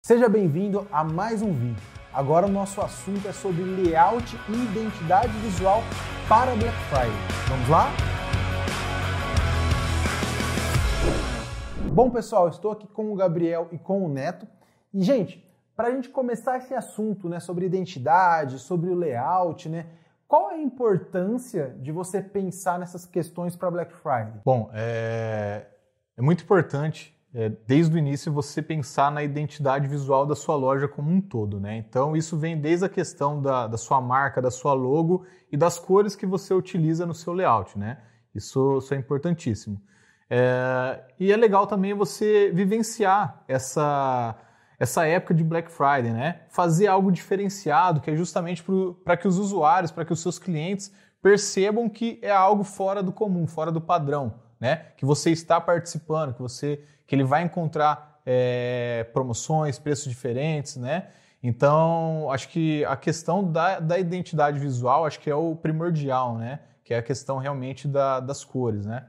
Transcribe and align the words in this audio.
Seja 0.00 0.26
bem-vindo 0.26 0.86
a 0.90 1.04
mais 1.04 1.42
um 1.42 1.52
vídeo. 1.52 1.82
Agora 2.14 2.46
o 2.46 2.50
nosso 2.50 2.80
assunto 2.80 3.28
é 3.28 3.32
sobre 3.32 3.62
layout 3.62 4.38
e 4.48 4.52
identidade 4.52 5.32
visual 5.40 5.82
para 6.26 6.54
Black 6.56 6.76
Friday. 6.88 7.10
Vamos 7.48 7.68
lá? 7.68 7.90
Bom, 11.92 12.08
pessoal, 12.10 12.48
estou 12.48 12.72
aqui 12.72 12.86
com 12.86 13.12
o 13.12 13.14
Gabriel 13.14 13.68
e 13.70 13.76
com 13.76 14.02
o 14.02 14.08
Neto. 14.08 14.46
E, 14.94 15.02
gente, 15.02 15.46
para 15.76 15.88
a 15.88 15.90
gente 15.90 16.08
começar 16.08 16.56
esse 16.56 16.72
assunto 16.72 17.28
né, 17.28 17.38
sobre 17.38 17.66
identidade, 17.66 18.60
sobre 18.60 18.88
o 18.88 18.94
layout, 18.94 19.68
né, 19.68 19.86
qual 20.26 20.52
é 20.52 20.54
a 20.54 20.62
importância 20.62 21.76
de 21.80 21.92
você 21.92 22.22
pensar 22.22 22.78
nessas 22.78 23.04
questões 23.04 23.56
para 23.56 23.70
Black 23.70 23.92
Friday? 23.92 24.40
Bom, 24.44 24.70
é, 24.72 25.66
é 26.16 26.22
muito 26.22 26.44
importante 26.44 27.17
é, 27.34 27.50
desde 27.66 27.94
o 27.94 27.98
início 27.98 28.32
você 28.32 28.62
pensar 28.62 29.10
na 29.10 29.22
identidade 29.22 29.86
visual 29.86 30.24
da 30.26 30.34
sua 30.34 30.56
loja 30.56 30.88
como 30.88 31.10
um 31.10 31.20
todo, 31.20 31.60
né? 31.60 31.76
Então 31.76 32.16
isso 32.16 32.38
vem 32.38 32.58
desde 32.58 32.86
a 32.86 32.88
questão 32.88 33.40
da, 33.40 33.66
da 33.66 33.76
sua 33.76 34.00
marca, 34.00 34.40
da 34.40 34.50
sua 34.50 34.72
logo 34.72 35.26
e 35.52 35.56
das 35.56 35.78
cores 35.78 36.16
que 36.16 36.24
você 36.24 36.54
utiliza 36.54 37.04
no 37.04 37.14
seu 37.14 37.32
layout, 37.32 37.78
né? 37.78 37.98
Isso, 38.34 38.78
isso 38.78 38.94
é 38.94 38.96
importantíssimo. 38.96 39.80
É, 40.30 41.02
e 41.18 41.32
é 41.32 41.36
legal 41.36 41.66
também 41.66 41.94
você 41.94 42.50
vivenciar 42.52 43.42
essa, 43.46 44.36
essa 44.78 45.06
época 45.06 45.34
de 45.34 45.44
Black 45.44 45.70
Friday, 45.70 46.12
né? 46.12 46.42
Fazer 46.48 46.86
algo 46.86 47.12
diferenciado, 47.12 48.00
que 48.00 48.10
é 48.10 48.16
justamente 48.16 48.64
para 49.04 49.16
que 49.16 49.28
os 49.28 49.38
usuários, 49.38 49.90
para 49.90 50.04
que 50.04 50.12
os 50.12 50.20
seus 50.20 50.38
clientes 50.38 50.92
percebam 51.22 51.88
que 51.88 52.18
é 52.22 52.30
algo 52.30 52.64
fora 52.64 53.02
do 53.02 53.12
comum, 53.12 53.46
fora 53.46 53.72
do 53.72 53.80
padrão, 53.80 54.34
né? 54.60 54.86
Que 54.96 55.04
você 55.04 55.30
está 55.30 55.60
participando, 55.60 56.34
que 56.34 56.42
você 56.42 56.80
que 57.06 57.14
ele 57.14 57.24
vai 57.24 57.42
encontrar 57.42 58.20
é, 58.24 59.04
promoções, 59.12 59.78
preços 59.78 60.10
diferentes, 60.10 60.76
né? 60.76 61.08
Então, 61.42 62.30
acho 62.30 62.48
que 62.48 62.84
a 62.84 62.96
questão 62.96 63.50
da, 63.50 63.80
da 63.80 63.98
identidade 63.98 64.58
visual, 64.58 65.06
acho 65.06 65.20
que 65.20 65.30
é 65.30 65.34
o 65.34 65.56
primordial, 65.56 66.36
né? 66.36 66.60
Que 66.84 66.92
é 66.92 66.98
a 66.98 67.02
questão 67.02 67.38
realmente 67.38 67.88
da, 67.88 68.20
das 68.20 68.44
cores, 68.44 68.84
né? 68.84 69.06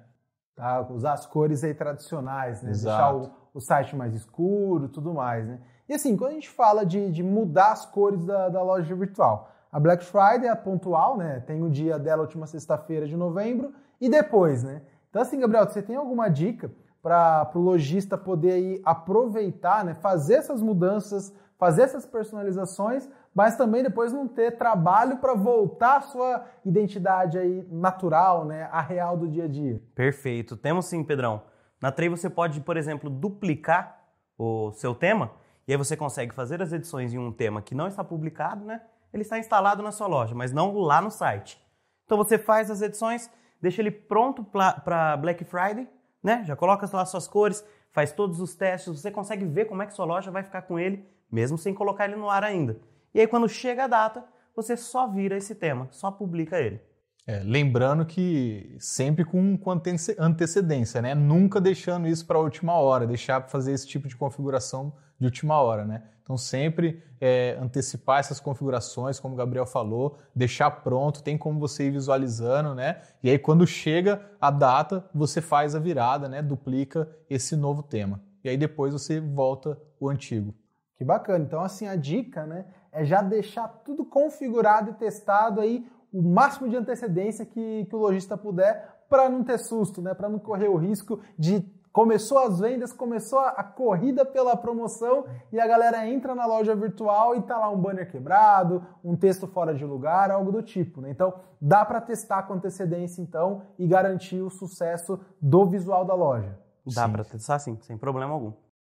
Tá, 0.55 0.81
usar 0.89 1.13
as 1.13 1.25
cores 1.25 1.63
aí 1.63 1.73
tradicionais, 1.73 2.61
né? 2.61 2.71
Exato. 2.71 3.19
Deixar 3.19 3.33
o, 3.33 3.33
o 3.53 3.59
site 3.59 3.95
mais 3.95 4.13
escuro 4.13 4.87
tudo 4.87 5.13
mais, 5.13 5.45
né? 5.47 5.59
E 5.87 5.93
assim, 5.93 6.15
quando 6.15 6.31
a 6.31 6.33
gente 6.35 6.49
fala 6.49 6.85
de, 6.85 7.11
de 7.11 7.23
mudar 7.23 7.71
as 7.71 7.85
cores 7.85 8.23
da, 8.23 8.47
da 8.47 8.61
loja 8.61 8.93
virtual, 8.95 9.51
a 9.71 9.79
Black 9.79 10.03
Friday 10.03 10.47
é 10.47 10.55
pontual, 10.55 11.17
né? 11.17 11.39
Tem 11.41 11.63
o 11.63 11.69
dia 11.69 11.97
dela, 11.97 12.21
última 12.21 12.45
sexta-feira 12.45 13.07
de 13.07 13.17
novembro, 13.17 13.73
e 13.99 14.07
depois, 14.07 14.63
né? 14.63 14.81
Então 15.09 15.21
assim, 15.21 15.39
Gabriel, 15.39 15.67
você 15.67 15.81
tem 15.81 15.95
alguma 15.95 16.29
dica 16.29 16.71
para 17.01 17.49
o 17.55 17.59
lojista 17.59 18.17
poder 18.17 18.51
aí 18.51 18.81
aproveitar, 18.83 19.85
né, 19.85 19.93
fazer 19.93 20.35
essas 20.35 20.61
mudanças, 20.61 21.33
fazer 21.57 21.83
essas 21.83 22.05
personalizações, 22.05 23.09
mas 23.33 23.55
também 23.55 23.83
depois 23.83 24.11
não 24.11 24.27
ter 24.27 24.57
trabalho 24.57 25.17
para 25.17 25.33
voltar 25.33 25.97
à 25.97 26.01
sua 26.01 26.45
identidade 26.65 27.37
aí 27.37 27.65
natural, 27.69 28.45
né, 28.45 28.69
a 28.71 28.81
real 28.81 29.17
do 29.17 29.27
dia 29.27 29.45
a 29.45 29.47
dia. 29.47 29.81
Perfeito. 29.95 30.57
Temos 30.57 30.85
sim, 30.85 31.03
Pedrão. 31.03 31.41
Na 31.81 31.91
Trey 31.91 32.09
você 32.09 32.29
pode, 32.29 32.59
por 32.61 32.75
exemplo, 32.75 33.09
duplicar 33.09 33.99
o 34.37 34.71
seu 34.71 34.93
tema 34.93 35.31
e 35.67 35.71
aí 35.71 35.77
você 35.77 35.95
consegue 35.95 36.33
fazer 36.33 36.61
as 36.61 36.73
edições 36.73 37.13
em 37.13 37.17
um 37.17 37.31
tema 37.31 37.61
que 37.61 37.75
não 37.75 37.87
está 37.87 38.03
publicado, 38.03 38.65
né? 38.65 38.81
Ele 39.13 39.23
está 39.23 39.37
instalado 39.37 39.81
na 39.81 39.91
sua 39.91 40.07
loja, 40.07 40.35
mas 40.35 40.51
não 40.51 40.77
lá 40.77 41.01
no 41.01 41.11
site. 41.11 41.61
Então 42.05 42.17
você 42.17 42.37
faz 42.37 42.71
as 42.71 42.81
edições, 42.81 43.29
deixa 43.61 43.81
ele 43.81 43.91
pronto 43.91 44.43
para 44.43 45.17
Black 45.17 45.43
Friday 45.43 45.87
né? 46.23 46.43
Já 46.45 46.55
coloca 46.55 46.87
lá 46.91 47.05
suas 47.05 47.27
cores, 47.27 47.65
faz 47.91 48.11
todos 48.11 48.39
os 48.39 48.55
testes, 48.55 49.01
você 49.01 49.09
consegue 49.09 49.45
ver 49.45 49.65
como 49.65 49.81
é 49.81 49.85
que 49.85 49.93
sua 49.93 50.05
loja 50.05 50.29
vai 50.29 50.43
ficar 50.43 50.63
com 50.63 50.77
ele, 50.77 51.05
mesmo 51.31 51.57
sem 51.57 51.73
colocar 51.73 52.05
ele 52.05 52.15
no 52.15 52.29
ar 52.29 52.43
ainda. 52.43 52.79
E 53.13 53.19
aí 53.19 53.27
quando 53.27 53.47
chega 53.47 53.85
a 53.85 53.87
data, 53.87 54.23
você 54.55 54.75
só 54.75 55.07
vira 55.07 55.37
esse 55.37 55.55
tema, 55.55 55.87
só 55.91 56.11
publica 56.11 56.59
ele. 56.59 56.81
É, 57.29 57.43
lembrando 57.45 58.07
que 58.07 58.75
sempre 58.79 59.23
com, 59.23 59.55
com 59.55 59.69
antecedência, 60.17 60.99
né? 60.99 61.13
Nunca 61.13 61.61
deixando 61.61 62.07
isso 62.07 62.25
para 62.25 62.39
a 62.39 62.41
última 62.41 62.73
hora, 62.73 63.05
deixar 63.05 63.39
para 63.39 63.51
fazer 63.51 63.71
esse 63.71 63.85
tipo 63.85 64.07
de 64.07 64.15
configuração 64.15 64.91
de 65.19 65.27
última 65.27 65.61
hora, 65.61 65.85
né? 65.85 66.05
Então 66.23 66.35
sempre 66.35 67.03
é, 67.21 67.55
antecipar 67.61 68.19
essas 68.19 68.39
configurações, 68.39 69.19
como 69.19 69.35
o 69.35 69.37
Gabriel 69.37 69.67
falou, 69.67 70.17
deixar 70.33 70.71
pronto, 70.71 71.21
tem 71.21 71.37
como 71.37 71.59
você 71.59 71.85
ir 71.85 71.91
visualizando, 71.91 72.73
né? 72.73 72.99
E 73.21 73.29
aí 73.29 73.37
quando 73.37 73.67
chega 73.67 74.19
a 74.41 74.49
data, 74.49 75.07
você 75.13 75.39
faz 75.39 75.75
a 75.75 75.79
virada, 75.79 76.27
né? 76.27 76.41
Duplica 76.41 77.07
esse 77.29 77.55
novo 77.55 77.83
tema. 77.83 78.19
E 78.43 78.49
aí 78.49 78.57
depois 78.57 78.91
você 78.91 79.19
volta 79.19 79.77
o 79.99 80.09
antigo. 80.09 80.55
Que 80.97 81.05
bacana. 81.05 81.45
Então 81.45 81.61
assim 81.61 81.87
a 81.87 81.95
dica, 81.95 82.47
né? 82.47 82.65
É 82.91 83.05
já 83.05 83.21
deixar 83.21 83.67
tudo 83.85 84.03
configurado 84.03 84.89
e 84.89 84.93
testado 84.95 85.61
aí 85.61 85.85
o 86.11 86.21
máximo 86.21 86.69
de 86.69 86.75
antecedência 86.75 87.45
que, 87.45 87.85
que 87.85 87.95
o 87.95 87.99
lojista 87.99 88.37
puder 88.37 88.99
para 89.09 89.29
não 89.29 89.43
ter 89.43 89.57
susto, 89.57 90.01
né? 90.01 90.13
Para 90.13 90.29
não 90.29 90.39
correr 90.39 90.67
o 90.67 90.75
risco 90.75 91.19
de 91.37 91.65
começou 91.91 92.37
as 92.39 92.59
vendas, 92.59 92.93
começou 92.93 93.39
a 93.39 93.63
corrida 93.63 94.23
pela 94.23 94.55
promoção 94.55 95.25
e 95.51 95.59
a 95.59 95.67
galera 95.67 96.07
entra 96.07 96.35
na 96.35 96.45
loja 96.45 96.75
virtual 96.75 97.35
e 97.35 97.41
tá 97.41 97.57
lá 97.57 97.69
um 97.69 97.77
banner 97.77 98.09
quebrado, 98.09 98.85
um 99.03 99.15
texto 99.15 99.47
fora 99.47 99.73
de 99.73 99.83
lugar, 99.83 100.29
algo 100.29 100.51
do 100.51 100.61
tipo, 100.61 101.01
né? 101.01 101.09
Então, 101.09 101.33
dá 101.59 101.83
para 101.83 101.99
testar 101.99 102.43
com 102.43 102.53
antecedência 102.53 103.21
então 103.21 103.63
e 103.77 103.87
garantir 103.87 104.41
o 104.41 104.49
sucesso 104.49 105.19
do 105.41 105.65
visual 105.65 106.05
da 106.05 106.13
loja. 106.13 106.57
Dá 106.93 107.09
para 107.09 107.23
testar 107.23 107.59
sim, 107.59 107.77
sem 107.81 107.97
problema 107.97 108.33
algum. 108.33 108.53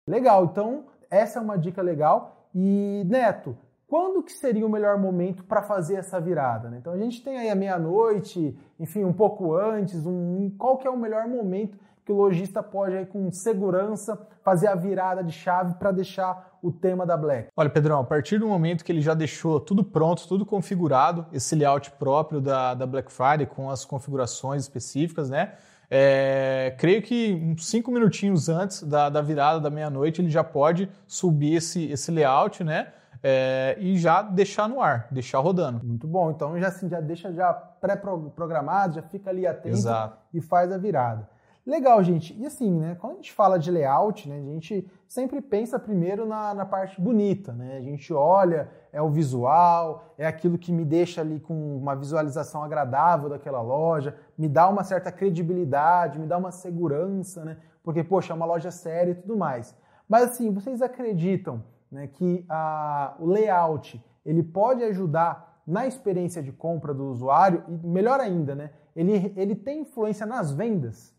Legal. 0.08 0.44
Então, 0.44 0.86
essa 1.10 1.38
é 1.38 1.42
uma 1.42 1.58
dica 1.58 1.82
legal. 1.82 2.48
E 2.54 3.02
Neto, 3.06 3.56
quando 3.94 4.24
que 4.24 4.32
seria 4.32 4.66
o 4.66 4.68
melhor 4.68 4.98
momento 4.98 5.44
para 5.44 5.62
fazer 5.62 5.94
essa 5.94 6.20
virada? 6.20 6.68
Né? 6.68 6.78
Então 6.80 6.92
a 6.92 6.98
gente 6.98 7.22
tem 7.22 7.38
aí 7.38 7.48
a 7.48 7.54
meia-noite, 7.54 8.58
enfim, 8.80 9.04
um 9.04 9.12
pouco 9.12 9.54
antes, 9.54 10.04
um, 10.04 10.50
qual 10.58 10.76
que 10.78 10.84
é 10.84 10.90
o 10.90 10.98
melhor 10.98 11.28
momento 11.28 11.78
que 12.04 12.10
o 12.10 12.16
lojista 12.16 12.60
pode 12.60 12.96
aí 12.96 13.06
com 13.06 13.30
segurança 13.30 14.18
fazer 14.42 14.66
a 14.66 14.74
virada 14.74 15.22
de 15.22 15.30
chave 15.30 15.74
para 15.74 15.92
deixar 15.92 16.58
o 16.60 16.72
tema 16.72 17.06
da 17.06 17.16
Black? 17.16 17.50
Olha, 17.56 17.70
Pedrão, 17.70 18.00
a 18.00 18.04
partir 18.04 18.36
do 18.36 18.48
momento 18.48 18.84
que 18.84 18.90
ele 18.90 19.00
já 19.00 19.14
deixou 19.14 19.60
tudo 19.60 19.84
pronto, 19.84 20.26
tudo 20.26 20.44
configurado, 20.44 21.26
esse 21.32 21.54
layout 21.54 21.92
próprio 21.92 22.40
da, 22.40 22.74
da 22.74 22.86
Black 22.86 23.12
Friday 23.12 23.46
com 23.46 23.70
as 23.70 23.84
configurações 23.84 24.62
específicas, 24.62 25.30
né? 25.30 25.52
É, 25.88 26.74
creio 26.78 27.00
que 27.00 27.32
uns 27.32 27.68
cinco 27.68 27.92
minutinhos 27.92 28.48
antes 28.48 28.82
da, 28.82 29.08
da 29.08 29.22
virada 29.22 29.60
da 29.60 29.70
meia-noite 29.70 30.20
ele 30.20 30.30
já 30.30 30.42
pode 30.42 30.90
subir 31.06 31.54
esse, 31.54 31.84
esse 31.84 32.10
layout, 32.10 32.64
né? 32.64 32.88
É, 33.26 33.74
e 33.80 33.96
já 33.96 34.20
deixar 34.20 34.68
no 34.68 34.82
ar, 34.82 35.08
deixar 35.10 35.38
rodando. 35.38 35.80
Muito 35.82 36.06
bom. 36.06 36.30
Então 36.30 36.58
já, 36.60 36.68
assim, 36.68 36.90
já 36.90 37.00
deixa 37.00 37.32
já 37.32 37.54
pré-programado, 37.54 38.96
já 38.96 39.02
fica 39.02 39.30
ali 39.30 39.46
atento 39.46 39.76
Exato. 39.76 40.18
e 40.34 40.42
faz 40.42 40.70
a 40.70 40.76
virada. 40.76 41.26
Legal, 41.66 42.02
gente. 42.04 42.38
E 42.38 42.44
assim, 42.44 42.70
né? 42.70 42.94
Quando 43.00 43.14
a 43.14 43.16
gente 43.16 43.32
fala 43.32 43.58
de 43.58 43.70
layout, 43.70 44.28
né? 44.28 44.36
A 44.36 44.42
gente 44.42 44.86
sempre 45.08 45.40
pensa 45.40 45.78
primeiro 45.78 46.26
na, 46.26 46.52
na 46.52 46.66
parte 46.66 47.00
bonita, 47.00 47.54
né? 47.54 47.78
A 47.78 47.80
gente 47.80 48.12
olha, 48.12 48.68
é 48.92 49.00
o 49.00 49.08
visual, 49.08 50.12
é 50.18 50.26
aquilo 50.26 50.58
que 50.58 50.70
me 50.70 50.84
deixa 50.84 51.22
ali 51.22 51.40
com 51.40 51.78
uma 51.78 51.96
visualização 51.96 52.62
agradável 52.62 53.30
daquela 53.30 53.62
loja, 53.62 54.14
me 54.36 54.46
dá 54.46 54.68
uma 54.68 54.84
certa 54.84 55.10
credibilidade, 55.10 56.18
me 56.18 56.26
dá 56.26 56.36
uma 56.36 56.50
segurança, 56.50 57.42
né? 57.42 57.56
Porque, 57.82 58.04
poxa, 58.04 58.34
é 58.34 58.36
uma 58.36 58.44
loja 58.44 58.70
séria 58.70 59.12
e 59.12 59.14
tudo 59.14 59.34
mais. 59.34 59.74
Mas 60.06 60.24
assim, 60.24 60.52
vocês 60.52 60.82
acreditam 60.82 61.62
né, 61.94 62.08
que 62.08 62.44
a, 62.48 63.14
o 63.20 63.26
layout 63.26 64.02
ele 64.26 64.42
pode 64.42 64.82
ajudar 64.82 65.62
na 65.66 65.86
experiência 65.86 66.42
de 66.42 66.52
compra 66.52 66.92
do 66.92 67.04
usuário 67.06 67.62
e 67.68 67.86
melhor 67.86 68.20
ainda, 68.20 68.54
né, 68.54 68.70
ele, 68.94 69.32
ele 69.36 69.54
tem 69.54 69.82
influência 69.82 70.26
nas 70.26 70.52
vendas? 70.52 71.14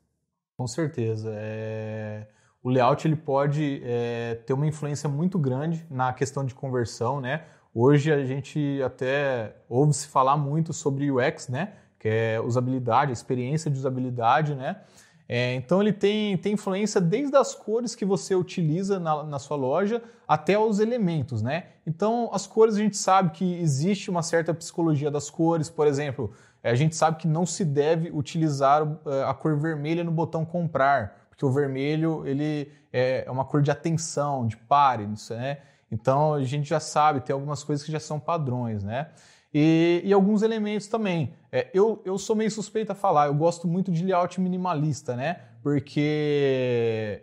Com 0.57 0.67
certeza. 0.67 1.31
É... 1.33 2.27
O 2.61 2.69
layout 2.69 3.07
ele 3.07 3.15
pode 3.15 3.81
é, 3.83 4.35
ter 4.45 4.53
uma 4.53 4.65
influência 4.65 5.07
muito 5.07 5.37
grande 5.37 5.85
na 5.89 6.11
questão 6.11 6.43
de 6.43 6.55
conversão, 6.55 7.21
né? 7.21 7.45
Hoje 7.71 8.11
a 8.11 8.25
gente 8.25 8.81
até 8.83 9.55
ouve 9.69 9.93
se 9.93 10.07
falar 10.07 10.35
muito 10.35 10.73
sobre 10.73 11.11
UX, 11.11 11.47
né? 11.47 11.73
Que 11.99 12.09
é 12.09 12.41
usabilidade, 12.41 13.11
experiência 13.11 13.69
de 13.69 13.77
usabilidade, 13.77 14.55
né? 14.55 14.81
É, 15.27 15.55
então 15.55 15.81
ele 15.81 15.91
tem, 15.91 16.37
tem 16.37 16.53
influência 16.53 17.01
desde 17.01 17.35
as 17.35 17.55
cores 17.55 17.95
que 17.95 18.05
você 18.05 18.35
utiliza 18.35 18.99
na, 18.99 19.23
na, 19.23 19.39
sua 19.39 19.57
loja 19.57 20.03
até 20.27 20.57
os 20.57 20.79
elementos, 20.79 21.41
né? 21.41 21.65
Então 21.85 22.29
as 22.31 22.45
cores 22.45 22.75
a 22.75 22.79
gente 22.79 22.95
sabe 22.95 23.31
que 23.31 23.55
existe 23.55 24.11
uma 24.11 24.21
certa 24.21 24.53
psicologia 24.53 25.09
das 25.09 25.29
cores, 25.29 25.67
por 25.67 25.87
exemplo, 25.87 26.31
é, 26.61 26.69
a 26.69 26.75
gente 26.75 26.95
sabe 26.95 27.17
que 27.17 27.27
não 27.27 27.43
se 27.43 27.65
deve 27.65 28.11
utilizar 28.11 28.87
é, 29.07 29.23
a 29.23 29.33
cor 29.33 29.57
vermelha 29.57 30.03
no 30.03 30.11
botão 30.11 30.45
comprar, 30.45 31.27
porque 31.29 31.43
o 31.43 31.51
vermelho 31.51 32.21
ele 32.27 32.71
é, 32.93 33.23
é 33.25 33.31
uma 33.31 33.45
cor 33.45 33.63
de 33.63 33.71
atenção, 33.71 34.47
de 34.47 34.57
pare, 34.57 35.07
né? 35.31 35.57
Então 35.91 36.35
a 36.35 36.43
gente 36.43 36.69
já 36.69 36.79
sabe, 36.79 37.21
tem 37.21 37.33
algumas 37.33 37.63
coisas 37.63 37.83
que 37.83 37.91
já 37.91 37.99
são 37.99 38.19
padrões, 38.19 38.83
né? 38.83 39.09
E, 39.57 40.01
e 40.03 40.11
alguns 40.11 40.41
elementos 40.41 40.87
também. 40.87 41.33
É, 41.49 41.69
eu, 41.73 42.01
eu 42.03 42.17
sou 42.17 42.35
meio 42.35 42.51
suspeito 42.51 42.91
a 42.91 42.95
falar, 42.95 43.27
eu 43.27 43.33
gosto 43.33 43.69
muito 43.69 43.89
de 43.89 44.03
layout 44.03 44.41
minimalista, 44.41 45.15
né? 45.15 45.43
Porque 45.63 47.21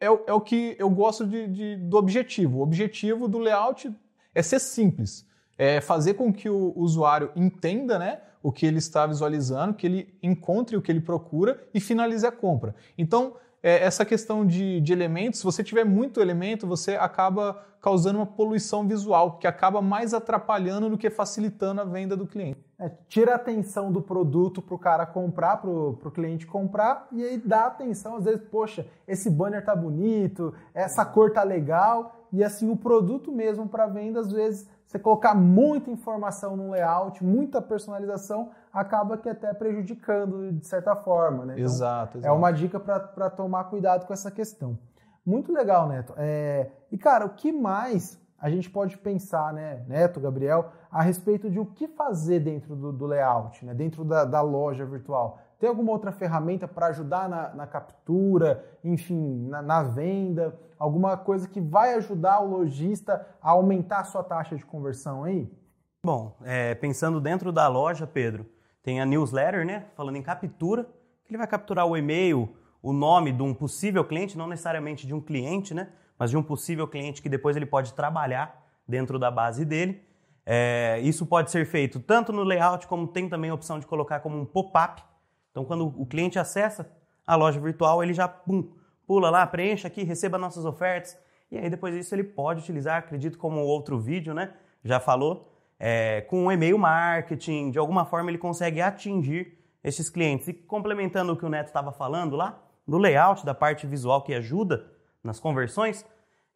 é, 0.00 0.06
é 0.06 0.32
o 0.32 0.40
que 0.40 0.76
eu 0.78 0.88
gosto 0.88 1.26
de, 1.26 1.48
de, 1.48 1.76
do 1.78 1.96
objetivo. 1.96 2.58
O 2.58 2.62
objetivo 2.62 3.26
do 3.26 3.40
layout 3.40 3.92
é 4.32 4.42
ser 4.42 4.60
simples, 4.60 5.26
é 5.58 5.80
fazer 5.80 6.14
com 6.14 6.32
que 6.32 6.48
o 6.48 6.72
usuário 6.76 7.32
entenda 7.34 7.98
né, 7.98 8.20
o 8.40 8.52
que 8.52 8.64
ele 8.64 8.78
está 8.78 9.04
visualizando, 9.04 9.74
que 9.74 9.84
ele 9.84 10.14
encontre 10.22 10.76
o 10.76 10.82
que 10.82 10.92
ele 10.92 11.00
procura 11.00 11.66
e 11.74 11.80
finalize 11.80 12.24
a 12.24 12.30
compra. 12.30 12.76
Então, 12.96 13.34
é, 13.62 13.84
essa 13.84 14.04
questão 14.04 14.44
de, 14.44 14.80
de 14.80 14.92
elementos, 14.92 15.40
se 15.40 15.44
você 15.44 15.62
tiver 15.62 15.84
muito 15.84 16.20
elemento, 16.20 16.66
você 16.66 16.96
acaba 16.96 17.62
causando 17.80 18.18
uma 18.18 18.26
poluição 18.26 18.86
visual, 18.86 19.38
que 19.38 19.46
acaba 19.46 19.82
mais 19.82 20.14
atrapalhando 20.14 20.88
do 20.88 20.96
que 20.96 21.10
facilitando 21.10 21.80
a 21.80 21.84
venda 21.84 22.16
do 22.16 22.26
cliente. 22.26 22.60
É, 22.78 22.90
tira 23.08 23.32
a 23.32 23.36
atenção 23.36 23.90
do 23.90 24.00
produto 24.00 24.62
para 24.62 24.74
o 24.74 24.78
cara 24.78 25.04
comprar, 25.04 25.56
para 25.56 25.68
o 25.68 26.12
cliente 26.12 26.46
comprar, 26.46 27.08
e 27.10 27.24
aí 27.24 27.38
dá 27.38 27.66
atenção, 27.66 28.16
às 28.16 28.24
vezes, 28.24 28.40
poxa, 28.50 28.86
esse 29.06 29.28
banner 29.28 29.64
tá 29.64 29.74
bonito, 29.74 30.54
essa 30.72 31.04
cor 31.04 31.32
tá 31.32 31.42
legal, 31.42 32.26
e 32.32 32.42
assim 32.42 32.70
o 32.70 32.76
produto 32.76 33.32
mesmo 33.32 33.68
para 33.68 33.86
venda, 33.86 34.20
às 34.20 34.30
vezes, 34.30 34.68
você 34.86 34.98
colocar 34.98 35.34
muita 35.34 35.90
informação 35.90 36.56
no 36.56 36.70
layout, 36.70 37.24
muita 37.24 37.60
personalização, 37.60 38.50
acaba 38.72 39.18
que 39.18 39.28
até 39.28 39.52
prejudicando 39.52 40.52
de 40.52 40.66
certa 40.66 40.96
forma. 40.96 41.44
Né? 41.44 41.54
Então, 41.54 41.64
exato, 41.64 42.18
exato, 42.18 42.26
É 42.26 42.36
uma 42.36 42.50
dica 42.50 42.80
para 42.80 43.30
tomar 43.30 43.64
cuidado 43.64 44.06
com 44.06 44.12
essa 44.12 44.30
questão. 44.30 44.78
Muito 45.24 45.52
legal, 45.52 45.86
Neto. 45.86 46.14
É, 46.16 46.70
e, 46.90 46.98
cara, 46.98 47.26
o 47.26 47.30
que 47.30 47.52
mais 47.52 48.20
a 48.38 48.50
gente 48.50 48.68
pode 48.68 48.98
pensar, 48.98 49.52
né, 49.52 49.84
Neto, 49.86 50.18
Gabriel, 50.18 50.72
a 50.90 51.00
respeito 51.00 51.48
de 51.48 51.60
o 51.60 51.66
que 51.66 51.86
fazer 51.86 52.40
dentro 52.40 52.74
do, 52.74 52.92
do 52.92 53.06
layout, 53.06 53.64
né, 53.64 53.72
dentro 53.72 54.04
da, 54.04 54.24
da 54.24 54.40
loja 54.40 54.84
virtual? 54.84 55.38
Tem 55.60 55.68
alguma 55.68 55.92
outra 55.92 56.10
ferramenta 56.10 56.66
para 56.66 56.86
ajudar 56.86 57.28
na, 57.28 57.54
na, 57.54 57.68
captura, 57.68 58.64
enfim, 58.82 59.46
na, 59.48 59.62
na, 59.62 59.84
venda? 59.84 60.58
Alguma 60.76 61.16
coisa 61.16 61.46
que 61.46 61.60
vai 61.60 61.94
ajudar 61.94 62.40
o 62.40 62.50
lojista 62.50 63.24
a 63.40 63.50
aumentar 63.50 64.00
a 64.00 64.04
sua 64.04 64.24
taxa 64.24 64.56
de 64.56 64.66
conversão 64.66 65.22
aí? 65.22 65.48
Bom, 66.04 66.34
é, 66.42 66.74
pensando 66.74 67.20
dentro 67.20 67.52
da 67.52 67.68
loja, 67.68 68.08
Pedro, 68.08 68.44
tem 68.82 69.00
a 69.00 69.06
newsletter, 69.06 69.64
né? 69.64 69.86
Falando 69.96 70.16
em 70.16 70.22
captura, 70.22 70.84
que 71.24 71.30
ele 71.30 71.38
vai 71.38 71.46
capturar 71.46 71.86
o 71.86 71.96
e-mail, 71.96 72.56
o 72.82 72.92
nome 72.92 73.32
de 73.32 73.42
um 73.42 73.54
possível 73.54 74.04
cliente, 74.04 74.36
não 74.36 74.46
necessariamente 74.46 75.06
de 75.06 75.14
um 75.14 75.20
cliente, 75.20 75.72
né? 75.72 75.90
Mas 76.18 76.30
de 76.30 76.36
um 76.36 76.42
possível 76.42 76.86
cliente 76.86 77.22
que 77.22 77.28
depois 77.28 77.56
ele 77.56 77.66
pode 77.66 77.94
trabalhar 77.94 78.64
dentro 78.86 79.18
da 79.18 79.30
base 79.30 79.64
dele. 79.64 80.02
É, 80.44 80.98
isso 81.02 81.24
pode 81.24 81.50
ser 81.50 81.64
feito 81.66 82.00
tanto 82.00 82.32
no 82.32 82.42
layout, 82.42 82.86
como 82.86 83.06
tem 83.06 83.28
também 83.28 83.50
a 83.50 83.54
opção 83.54 83.78
de 83.78 83.86
colocar 83.86 84.20
como 84.20 84.38
um 84.38 84.44
pop-up 84.44 85.02
então, 85.52 85.64
quando 85.64 85.86
o 85.86 86.06
cliente 86.06 86.38
acessa 86.38 86.90
a 87.26 87.36
loja 87.36 87.60
virtual, 87.60 88.02
ele 88.02 88.12
já 88.12 88.26
pum, 88.26 88.72
pula 89.06 89.30
lá, 89.30 89.46
preencha 89.46 89.86
aqui, 89.86 90.02
receba 90.02 90.36
nossas 90.36 90.64
ofertas. 90.64 91.16
E 91.50 91.58
aí, 91.58 91.70
depois 91.70 91.94
disso, 91.94 92.14
ele 92.14 92.24
pode 92.24 92.60
utilizar, 92.60 92.98
acredito, 92.98 93.38
como 93.38 93.60
outro 93.60 94.00
vídeo, 94.00 94.34
né? 94.34 94.54
Já 94.82 94.98
falou, 94.98 95.51
é, 95.84 96.20
com 96.20 96.44
um 96.44 96.52
e-mail 96.52 96.78
marketing, 96.78 97.72
de 97.72 97.78
alguma 97.78 98.04
forma 98.04 98.30
ele 98.30 98.38
consegue 98.38 98.80
atingir 98.80 99.58
esses 99.82 100.08
clientes. 100.08 100.46
E 100.46 100.52
complementando 100.52 101.32
o 101.32 101.36
que 101.36 101.44
o 101.44 101.48
Neto 101.48 101.66
estava 101.66 101.90
falando 101.90 102.36
lá, 102.36 102.62
do 102.86 102.98
layout, 102.98 103.44
da 103.44 103.52
parte 103.52 103.84
visual 103.84 104.22
que 104.22 104.32
ajuda 104.32 104.86
nas 105.24 105.40
conversões, 105.40 106.06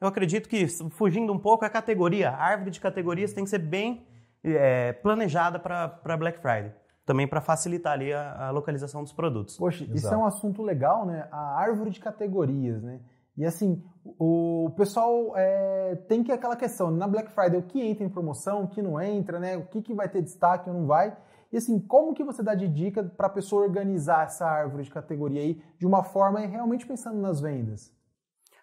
eu 0.00 0.06
acredito 0.06 0.48
que, 0.48 0.68
fugindo 0.90 1.32
um 1.32 1.38
pouco, 1.38 1.64
a 1.64 1.68
categoria, 1.68 2.30
a 2.30 2.40
árvore 2.40 2.70
de 2.70 2.78
categorias 2.78 3.32
tem 3.32 3.42
que 3.42 3.50
ser 3.50 3.58
bem 3.58 4.06
é, 4.44 4.92
planejada 4.92 5.58
para 5.58 6.16
Black 6.16 6.38
Friday 6.38 6.72
também 7.04 7.26
para 7.26 7.40
facilitar 7.40 7.92
ali 7.92 8.12
a, 8.12 8.48
a, 8.48 8.50
localização 8.50 9.00
dos 9.00 9.12
produtos. 9.12 9.56
Poxa, 9.56 9.84
Exato. 9.84 9.96
isso 9.96 10.12
é 10.12 10.16
um 10.16 10.26
assunto 10.26 10.60
legal, 10.60 11.06
né? 11.06 11.28
A 11.30 11.56
árvore 11.56 11.90
de 11.90 12.00
categorias, 12.00 12.82
né? 12.82 12.98
E 13.36 13.44
assim, 13.44 13.82
o 14.18 14.72
pessoal 14.76 15.32
é, 15.36 15.96
tem 16.08 16.22
que 16.22 16.32
aquela 16.32 16.56
questão, 16.56 16.90
na 16.90 17.06
Black 17.06 17.30
Friday, 17.32 17.58
o 17.58 17.62
que 17.62 17.80
entra 17.80 18.04
em 18.04 18.08
promoção, 18.08 18.64
o 18.64 18.68
que 18.68 18.80
não 18.80 19.00
entra, 19.00 19.38
né? 19.38 19.56
O 19.56 19.66
que, 19.66 19.82
que 19.82 19.94
vai 19.94 20.08
ter 20.08 20.22
destaque 20.22 20.68
ou 20.70 20.74
não 20.74 20.86
vai. 20.86 21.16
E 21.52 21.56
assim, 21.56 21.78
como 21.78 22.14
que 22.14 22.24
você 22.24 22.42
dá 22.42 22.54
de 22.54 22.66
dica 22.68 23.04
para 23.04 23.26
a 23.26 23.30
pessoa 23.30 23.62
organizar 23.62 24.24
essa 24.24 24.46
árvore 24.46 24.84
de 24.84 24.90
categoria 24.90 25.40
aí 25.40 25.62
de 25.78 25.86
uma 25.86 26.02
forma 26.02 26.40
realmente 26.40 26.86
pensando 26.86 27.20
nas 27.20 27.40
vendas? 27.40 27.92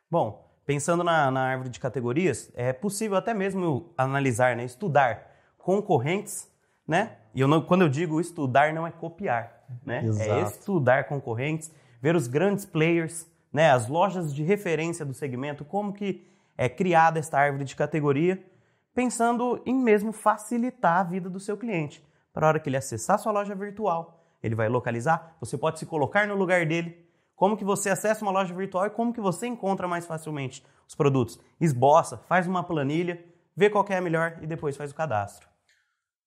Bom, 0.09 0.49
pensando 0.65 1.03
na, 1.03 1.29
na 1.29 1.41
árvore 1.41 1.69
de 1.69 1.79
categorias, 1.79 2.51
é 2.55 2.73
possível 2.73 3.17
até 3.17 3.33
mesmo 3.33 3.93
analisar, 3.97 4.55
né? 4.55 4.63
Estudar 4.63 5.31
concorrentes 5.57 6.51
né? 6.87 7.17
E 7.33 7.41
eu 7.41 7.47
não, 7.47 7.61
quando 7.61 7.81
eu 7.81 7.89
digo 7.89 8.19
estudar, 8.19 8.73
não 8.73 8.85
é 8.85 8.91
copiar, 8.91 9.65
né? 9.85 10.01
É 10.03 10.05
Exato. 10.05 10.31
É 10.31 10.41
estudar 10.43 11.03
concorrentes, 11.05 11.71
ver 12.01 12.15
os 12.15 12.27
grandes 12.27 12.65
players, 12.65 13.25
né? 13.53 13.71
As 13.71 13.87
lojas 13.87 14.33
de 14.33 14.43
referência 14.43 15.05
do 15.05 15.13
segmento, 15.13 15.63
como 15.63 15.93
que 15.93 16.25
é 16.57 16.67
criada 16.67 17.19
esta 17.19 17.37
árvore 17.37 17.63
de 17.63 17.75
categoria, 17.75 18.43
pensando 18.93 19.61
em 19.65 19.75
mesmo 19.75 20.11
facilitar 20.11 20.99
a 20.99 21.03
vida 21.03 21.29
do 21.29 21.39
seu 21.39 21.55
cliente. 21.55 22.03
Para 22.33 22.47
a 22.47 22.49
hora 22.49 22.59
que 22.59 22.67
ele 22.67 22.77
acessar 22.77 23.19
sua 23.19 23.31
loja 23.31 23.53
virtual, 23.53 24.19
ele 24.41 24.55
vai 24.55 24.67
localizar, 24.67 25.37
você 25.39 25.57
pode 25.57 25.79
se 25.79 25.85
colocar 25.85 26.27
no 26.27 26.35
lugar 26.35 26.65
dele, 26.65 27.07
como 27.35 27.55
que 27.55 27.63
você 27.63 27.89
acessa 27.89 28.23
uma 28.23 28.31
loja 28.31 28.53
virtual 28.53 28.87
e 28.87 28.89
como 28.89 29.13
que 29.13 29.21
você 29.21 29.47
encontra 29.47 29.87
mais 29.87 30.05
facilmente 30.05 30.63
os 30.87 30.95
produtos. 30.95 31.39
Esboça, 31.59 32.17
faz 32.17 32.47
uma 32.47 32.63
planilha, 32.63 33.23
vê 33.55 33.69
qual 33.69 33.85
é 33.89 33.97
a 33.97 34.01
melhor 34.01 34.37
e 34.41 34.47
depois 34.47 34.75
faz 34.75 34.91
o 34.91 34.95
cadastro. 34.95 35.52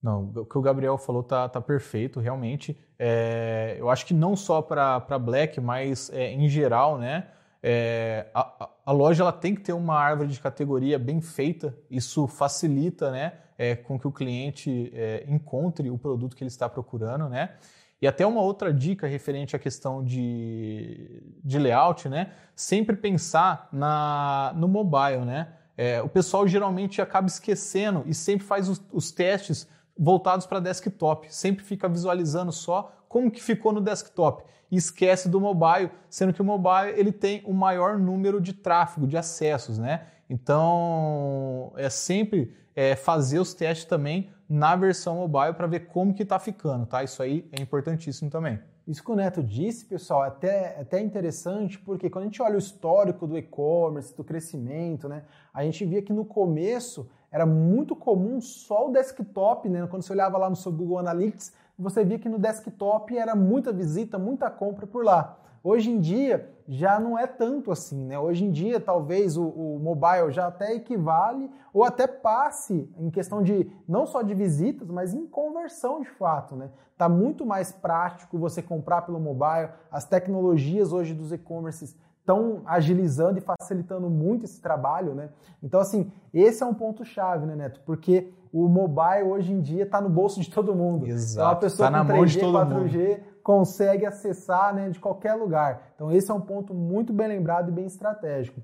Não, 0.03 0.33
o 0.37 0.45
que 0.45 0.59
o 0.59 0.63
Gabriel 0.63 0.97
falou 0.99 1.23
tá, 1.23 1.49
tá 1.49 1.61
perfeito, 1.61 2.21
realmente. 2.21 2.79
É, 2.99 3.77
eu 3.79 3.91
acho 3.91 4.07
que 4.07 4.15
não 4.15 4.37
só 4.37 4.63
para 4.63 5.19
Black, 5.19 5.61
mas 5.61 6.11
é, 6.11 6.31
em 6.31 6.49
geral, 6.49 6.99
né? 6.99 7.29
É, 7.63 8.27
a, 8.33 8.71
a, 8.85 8.93
loja 8.93 9.23
ela 9.23 9.33
tem 9.33 9.55
que 9.55 9.61
ter 9.61 9.73
uma 9.73 9.99
árvore 9.99 10.29
de 10.29 10.39
categoria 10.39 10.99
bem 10.99 11.21
feita. 11.21 11.77
Isso 11.91 12.27
facilita, 12.29 13.11
né? 13.11 13.33
É, 13.59 13.75
com 13.75 13.99
que 13.99 14.07
o 14.07 14.13
cliente 14.13 14.93
é, 14.95 15.25
encontre 15.27 15.91
o 15.91 15.99
produto 15.99 16.37
que 16.37 16.45
ele 16.45 16.49
está 16.49 16.69
procurando, 16.69 17.29
né? 17.29 17.57
E 18.01 18.07
até 18.07 18.27
uma 18.27 18.43
outra 18.43 18.73
dica 18.73 19.07
referente 19.07 19.57
à 19.57 19.59
questão 19.59 20.05
de, 20.05 21.23
de 21.43 21.59
layout, 21.59 22.09
né? 22.09 22.31
Sempre 22.55 22.95
pensar 22.95 23.69
na, 23.73 24.53
no 24.55 24.69
mobile, 24.69 25.25
né? 25.25 25.49
É, 25.77 26.01
o 26.03 26.09
pessoal 26.09 26.47
geralmente 26.47 27.03
acaba 27.03 27.27
esquecendo 27.27 28.03
e 28.07 28.15
sempre 28.15 28.47
faz 28.47 28.69
os, 28.69 28.83
os 28.93 29.11
testes 29.11 29.67
voltados 29.99 30.47
para 30.47 30.61
desktop, 30.61 31.35
sempre 31.35 31.65
fica 31.65 31.89
visualizando 31.89 32.53
só 32.53 32.93
como 33.09 33.31
que 33.31 33.43
ficou 33.43 33.73
no 33.73 33.81
desktop 33.81 34.45
e 34.71 34.77
esquece 34.77 35.29
do 35.29 35.41
mobile, 35.41 35.91
sendo 36.11 36.33
que 36.33 36.43
o 36.43 36.45
mobile 36.45 36.93
ele 36.97 37.13
tem 37.13 37.43
o 37.45 37.53
maior 37.53 37.99
número 37.99 38.41
de 38.41 38.53
tráfego, 38.53 39.07
de 39.07 39.17
acessos, 39.17 39.79
né? 39.79 40.07
Então 40.29 41.73
é 41.77 41.89
sempre 41.89 42.53
é, 42.75 42.97
fazer 42.97 43.39
os 43.39 43.55
testes 43.55 43.87
também 43.87 44.31
na 44.49 44.77
versão 44.77 45.17
mobile 45.17 45.55
para 45.55 45.67
ver 45.67 45.87
como 45.87 46.15
que 46.15 46.23
está 46.23 46.39
ficando, 46.39 46.87
tá? 46.87 47.03
Isso 47.03 47.23
aí 47.23 47.49
é 47.53 47.63
importantíssimo 47.63 48.31
também. 48.31 48.59
Isso 48.87 49.03
que 49.03 49.11
o 49.11 49.17
Neto 49.17 49.43
disse, 49.43 49.85
pessoal, 49.85 50.25
é 50.25 50.29
até, 50.29 50.77
é 50.77 50.81
até 50.83 51.01
interessante, 51.01 51.77
porque 51.79 52.09
quando 52.09 52.23
a 52.23 52.27
gente 52.27 52.41
olha 52.41 52.55
o 52.55 52.59
histórico 52.59 53.27
do 53.27 53.37
e-commerce, 53.37 54.17
do 54.17 54.23
crescimento, 54.23 55.09
né, 55.09 55.25
a 55.53 55.65
gente 55.65 55.85
via 55.85 56.01
que 56.01 56.13
no 56.13 56.25
começo 56.25 57.11
era 57.37 57.45
muito 57.45 57.95
comum 57.95 58.41
só 58.41 58.89
o 58.89 58.93
desktop, 58.93 59.69
né? 59.69 59.87
Quando 59.89 60.03
você 60.03 60.15
olhava 60.15 60.39
lá 60.39 60.49
no 60.49 60.57
seu 60.57 60.73
Google 60.73 60.99
Analytics, 60.99 61.53
você 61.79 62.03
via 62.03 62.19
que 62.19 62.31
no 62.31 62.39
desktop 62.39 63.15
era 63.15 63.35
muita 63.37 63.75
visita, 63.75 64.19
muita 64.19 64.49
compra 64.49 64.87
por 64.87 65.05
lá. 65.05 65.37
Hoje 65.63 65.91
em 65.91 66.01
dia 66.01 66.51
já 66.67 66.99
não 66.99 67.19
é 67.19 67.27
tanto 67.27 67.71
assim, 67.71 68.07
né? 68.07 68.19
Hoje 68.19 68.47
em 68.47 68.51
dia 68.51 68.81
talvez 68.81 69.37
o, 69.37 69.49
o, 69.49 69.79
mobile 69.79 70.33
já 70.33 70.47
até 70.47 70.77
equivale 70.77 71.51
ou 71.75 71.85
até 71.85 72.07
passe 72.07 72.91
em 72.97 73.11
questão 73.11 73.43
de 73.43 73.71
não 73.87 74.07
só 74.07 74.23
de 74.23 74.33
visitas, 74.33 74.89
mas 74.89 75.13
em 75.13 75.27
conversão 75.27 76.01
de 76.01 76.09
fato, 76.09 76.57
né? 76.57 76.71
Tá 76.97 77.07
muito 77.07 77.45
mais 77.45 77.71
prático 77.71 78.39
você 78.39 78.63
comprar 78.63 79.03
pelo 79.03 79.21
mobile. 79.21 79.73
As 79.91 80.07
tecnologias 80.07 80.91
hoje 80.91 81.13
dos 81.13 81.33
e-commerces 81.33 81.95
estão 82.27 82.63
agilizando 82.67 83.39
e 83.39 83.41
facilitando 83.41 84.11
muito 84.11 84.45
esse 84.45 84.61
trabalho, 84.61 85.15
né? 85.15 85.31
Então, 85.63 85.79
assim, 85.79 86.11
esse 86.35 86.61
é 86.61 86.67
um 86.67 86.75
ponto-chave, 86.75 87.47
né, 87.47 87.55
Neto? 87.55 87.81
Porque 87.87 88.33
o 88.53 88.69
mobile 88.69 89.23
hoje 89.31 89.53
em 89.53 89.61
dia 89.61 89.85
está 89.85 90.01
no 90.01 90.09
bolso 90.09 90.41
de 90.41 90.51
todo 90.51 90.75
mundo. 90.75 91.07
Exato. 91.07 91.37
Então, 91.37 91.53
a 91.53 91.57
pessoa 91.57 91.91
tá 91.91 92.05
com 92.05 92.13
3G, 92.13 92.41
4G 92.41 93.09
mundo. 93.09 93.21
consegue 93.45 94.05
acessar 94.05 94.75
né, 94.75 94.91
de 94.91 94.99
qualquer 94.99 95.35
lugar. 95.35 95.93
Então, 95.95 96.11
esse 96.11 96.29
é 96.29 96.35
um 96.35 96.41
ponto 96.41 96.75
muito 96.75 97.13
bem 97.13 97.29
lembrado 97.29 97.69
e 97.69 97.73
bem 97.73 97.87
estratégico. 97.87 98.61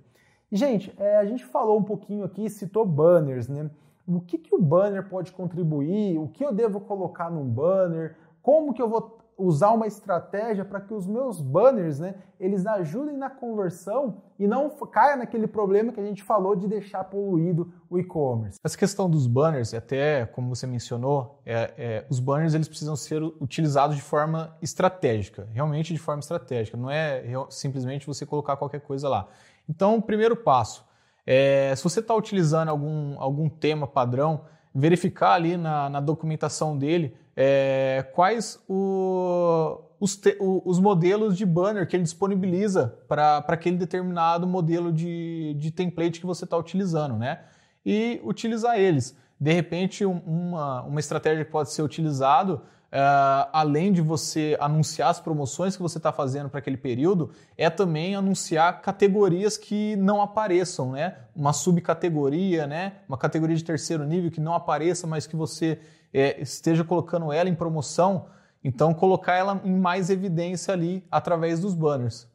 E, 0.51 0.57
gente, 0.57 0.93
é, 0.99 1.19
a 1.19 1.25
gente 1.25 1.45
falou 1.45 1.79
um 1.79 1.85
pouquinho 1.85 2.25
aqui, 2.25 2.51
citou 2.51 2.85
banners, 2.85 3.49
né? 3.49 3.71
O 4.05 4.21
que, 4.21 4.37
que 4.37 4.53
o 4.53 4.61
banner 4.61 5.09
pode 5.09 5.31
contribuir? 5.31 6.19
O 6.19 6.27
que 6.27 6.45
eu 6.45 6.53
devo 6.53 6.81
colocar 6.81 7.31
num 7.31 7.49
banner? 7.49 8.17
Como 8.43 8.75
que 8.75 8.83
eu 8.83 8.89
vou 8.89 9.22
usar 9.43 9.71
uma 9.71 9.87
estratégia 9.87 10.65
para 10.65 10.81
que 10.81 10.95
os 10.95 11.07
meus 11.07 11.41
banners, 11.41 11.99
né, 11.99 12.15
eles 12.39 12.65
ajudem 12.67 13.17
na 13.17 13.29
conversão 13.29 14.23
e 14.39 14.47
não 14.47 14.71
caia 14.71 15.17
naquele 15.17 15.47
problema 15.47 15.93
que 15.93 16.01
a 16.01 16.05
gente 16.05 16.23
falou 16.23 16.55
de 16.55 16.67
deixar 16.67 17.05
poluído 17.05 17.73
o 17.91 17.99
e-commerce. 17.99 18.59
Essa 18.63 18.77
questão 18.77 19.09
dos 19.11 19.27
banners, 19.27 19.75
até 19.75 20.27
como 20.27 20.55
você 20.55 20.67
mencionou, 20.67 21.41
é, 21.45 21.75
é, 21.77 22.07
os 22.09 22.21
banners 22.21 22.55
eles 22.55 22.69
precisam 22.69 22.97
ser 22.97 23.23
utilizados 23.23 23.97
de 23.97 24.03
forma 24.03 24.57
estratégica, 24.63 25.49
realmente 25.53 25.93
de 25.93 25.99
forma 25.99 26.21
estratégica. 26.21 26.77
Não 26.77 26.91
é 26.91 27.23
simplesmente 27.51 28.07
você 28.07 28.25
colocar 28.25 28.57
qualquer 28.57 28.81
coisa 28.81 29.09
lá. 29.09 29.29
Então, 29.69 30.01
primeiro 30.01 30.37
passo, 30.37 30.85
é, 31.27 31.75
se 31.77 31.83
você 31.83 32.01
está 32.01 32.15
utilizando 32.15 32.69
algum, 32.69 33.21
algum 33.21 33.49
tema 33.49 33.87
padrão, 33.87 34.45
verificar 34.75 35.33
ali 35.35 35.57
na, 35.57 35.89
na 35.89 36.01
documentação 36.01 36.77
dele 36.77 37.15
é, 37.37 38.07
quais 38.15 38.63
o, 38.69 39.81
os, 39.99 40.17
te, 40.17 40.37
o, 40.39 40.63
os, 40.65 40.79
modelos 40.79 41.37
de 41.37 41.47
banner 41.47 41.87
que 41.87 41.97
ele 41.97 42.03
disponibiliza 42.03 42.99
para 43.09 43.39
aquele 43.49 43.77
determinado 43.77 44.47
modelo 44.47 44.93
de, 44.93 45.55
de 45.59 45.71
template 45.71 46.21
que 46.21 46.27
você 46.27 46.45
está 46.45 46.57
utilizando, 46.57 47.17
né? 47.17 47.41
E 47.85 48.21
utilizar 48.25 48.79
eles. 48.79 49.17
De 49.41 49.53
repente, 49.53 50.05
uma, 50.05 50.83
uma 50.83 51.01
estratégia 51.01 51.45
que 51.45 51.51
pode 51.51 51.73
ser 51.73 51.83
utilizado 51.83 52.63
Uh, 52.93 53.49
além 53.55 53.91
de 53.91 54.03
você 54.03 54.55
anunciar 54.61 55.09
as 55.09 55.19
promoções 55.19 55.75
que 55.75 55.81
você 55.81 55.97
está 55.97 56.13
fazendo 56.13 56.51
para 56.51 56.59
aquele 56.59 56.77
período, 56.77 57.31
é 57.57 57.71
também 57.71 58.15
anunciar 58.15 58.83
categorias 58.83 59.57
que 59.57 59.97
não 59.97 60.21
apareçam, 60.21 60.93
né? 60.93 61.17
Uma 61.35 61.55
subcategoria, 61.55 62.67
né? 62.67 62.99
Uma 63.09 63.17
categoria 63.17 63.57
de 63.57 63.65
terceiro 63.65 64.05
nível 64.05 64.31
que 64.31 64.43
não 64.43 64.53
apareça, 64.53 65.07
mas 65.07 65.27
que 65.27 65.35
você 65.35 65.81
é, 66.13 66.39
esteja 66.43 66.85
colocando 66.85 67.33
ela 67.33 67.49
em 67.49 67.55
promoção. 67.55 68.27
Então, 68.63 68.93
colocar 68.93 69.37
ela 69.37 69.59
em 69.65 69.75
mais 69.75 70.11
evidência 70.11 70.75
ali 70.75 71.03
através 71.11 71.61
dos 71.61 71.75
banners. 71.75 72.31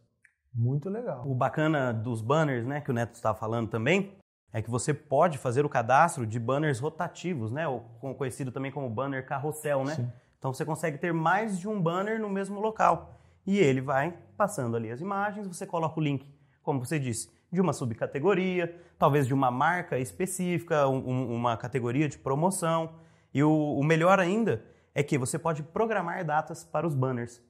Muito 0.51 0.89
legal. 0.89 1.23
O 1.29 1.35
bacana 1.35 1.93
dos 1.93 2.19
banners, 2.19 2.65
né, 2.65 2.81
que 2.81 2.89
o 2.89 2.93
Neto 2.93 3.13
estava 3.13 3.37
falando 3.37 3.69
também, 3.69 4.17
é 4.51 4.59
que 4.59 4.71
você 4.71 4.91
pode 4.91 5.37
fazer 5.37 5.63
o 5.65 5.69
cadastro 5.69 6.25
de 6.25 6.39
banners 6.39 6.79
rotativos, 6.79 7.51
né? 7.51 7.67
Ou 7.67 7.81
conhecido 8.17 8.51
também 8.51 8.71
como 8.71 8.89
banner 8.89 9.23
carrossel, 9.23 9.85
né? 9.85 9.93
Sim. 9.93 10.11
Então 10.37 10.53
você 10.53 10.63
consegue 10.63 10.97
ter 10.97 11.13
mais 11.13 11.59
de 11.59 11.67
um 11.67 11.81
banner 11.81 12.19
no 12.19 12.29
mesmo 12.29 12.59
local. 12.59 13.19
E 13.45 13.57
ele 13.59 13.81
vai 13.81 14.17
passando 14.35 14.75
ali 14.75 14.91
as 14.91 15.01
imagens, 15.01 15.47
você 15.47 15.65
coloca 15.65 15.99
o 15.99 16.03
link, 16.03 16.31
como 16.61 16.83
você 16.83 16.99
disse, 16.99 17.29
de 17.51 17.61
uma 17.61 17.73
subcategoria, 17.73 18.79
talvez 18.99 19.25
de 19.25 19.33
uma 19.33 19.49
marca 19.49 19.97
específica, 19.97 20.87
um, 20.87 21.33
uma 21.33 21.55
categoria 21.55 22.07
de 22.09 22.17
promoção. 22.17 22.95
E 23.33 23.41
o, 23.43 23.51
o 23.51 23.83
melhor 23.83 24.19
ainda 24.19 24.63
é 24.93 25.01
que 25.01 25.17
você 25.17 25.39
pode 25.39 25.63
programar 25.63 26.25
datas 26.25 26.63
para 26.63 26.85
os 26.85 26.93
banners. 26.93 27.41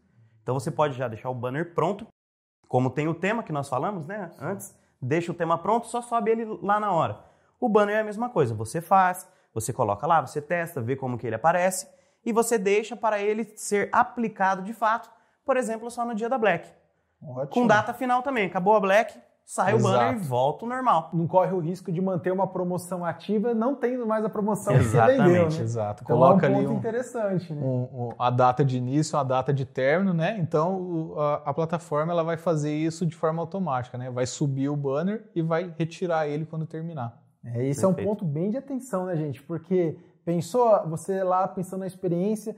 Então 0.43 0.53
você 0.53 0.69
pode 0.69 0.95
já 0.95 1.07
deixar 1.07 1.29
o 1.29 1.35
banner 1.35 1.73
pronto, 1.73 2.07
como 2.67 2.89
tem 2.89 3.07
o 3.07 3.13
tema 3.13 3.43
que 3.43 3.51
nós 3.51 3.67
falamos, 3.67 4.05
né? 4.05 4.31
Antes, 4.39 4.77
deixa 5.01 5.31
o 5.31 5.35
tema 5.35 5.57
pronto, 5.57 5.87
só 5.87 6.01
sobe 6.01 6.31
ele 6.31 6.45
lá 6.61 6.79
na 6.79 6.91
hora. 6.91 7.19
O 7.59 7.67
banner 7.67 7.95
é 7.95 7.99
a 8.01 8.03
mesma 8.03 8.29
coisa, 8.29 8.53
você 8.53 8.81
faz, 8.81 9.27
você 9.53 9.73
coloca 9.73 10.05
lá, 10.05 10.21
você 10.21 10.41
testa, 10.41 10.79
vê 10.79 10.95
como 10.95 11.17
que 11.17 11.25
ele 11.25 11.35
aparece 11.35 11.87
e 12.27 12.33
você 12.33 12.57
deixa 12.57 12.93
para 12.93 13.21
ele 13.21 13.45
ser 13.55 13.87
aplicado 13.89 14.61
de 14.61 14.73
fato, 14.73 15.09
por 15.45 15.55
exemplo, 15.55 15.89
só 15.89 16.03
no 16.03 16.13
dia 16.13 16.27
da 16.27 16.37
Black. 16.37 16.69
Ótimo. 17.23 17.47
Com 17.47 17.65
data 17.65 17.93
final 17.93 18.21
também. 18.21 18.47
Acabou 18.47 18.75
a 18.75 18.81
Black, 18.81 19.17
sai 19.45 19.73
Exato. 19.73 19.95
o 19.95 19.97
banner 19.97 20.13
e 20.13 20.17
volta 20.17 20.65
o 20.65 20.67
normal. 20.67 21.09
Não 21.13 21.25
corre 21.25 21.53
o 21.53 21.59
risco 21.59 21.89
de 21.89 22.01
manter 22.01 22.33
uma 22.33 22.45
promoção 22.45 23.05
ativa 23.05 23.53
não 23.53 23.75
tendo 23.75 24.05
mais 24.05 24.25
a 24.25 24.29
promoção 24.29 24.73
Exatamente, 24.73 25.15
que 25.15 25.23
você 25.23 25.31
vendeu. 25.31 25.49
Né? 25.49 25.63
Exato. 25.63 26.03
Então, 26.03 26.17
Coloca 26.17 26.47
é 26.47 26.49
um 26.49 26.57
ali 26.57 26.67
um, 26.67 26.73
interessante, 26.73 27.53
né? 27.53 27.61
um, 27.63 27.83
um, 27.83 28.09
a 28.19 28.29
data 28.29 28.65
de 28.65 28.75
início, 28.75 29.17
a 29.17 29.23
data 29.23 29.53
de 29.53 29.63
término, 29.63 30.13
né? 30.13 30.37
Então 30.37 31.13
a, 31.15 31.43
a, 31.45 31.53
plataforma 31.53 32.11
ela 32.11 32.25
vai 32.25 32.35
fazer 32.35 32.75
isso 32.75 33.05
de 33.05 33.15
forma 33.15 33.41
automática, 33.41 33.97
né? 33.97 34.11
Vai 34.11 34.25
subir 34.25 34.67
o 34.67 34.75
banner 34.75 35.23
e 35.33 35.41
vai 35.41 35.73
retirar 35.79 36.27
ele 36.27 36.45
quando 36.45 36.65
terminar. 36.65 37.23
É, 37.41 37.65
esse 37.65 37.79
Perfeito. 37.79 37.85
é 37.85 37.87
um 37.87 38.05
ponto 38.05 38.25
bem 38.25 38.49
de 38.49 38.57
atenção, 38.57 39.05
né, 39.05 39.15
gente? 39.15 39.41
Porque 39.41 39.97
Pensou, 40.27 40.85
você 40.89 41.23
lá 41.23 41.47
pensando 41.47 41.79
na 41.79 41.87
experiência, 41.87 42.53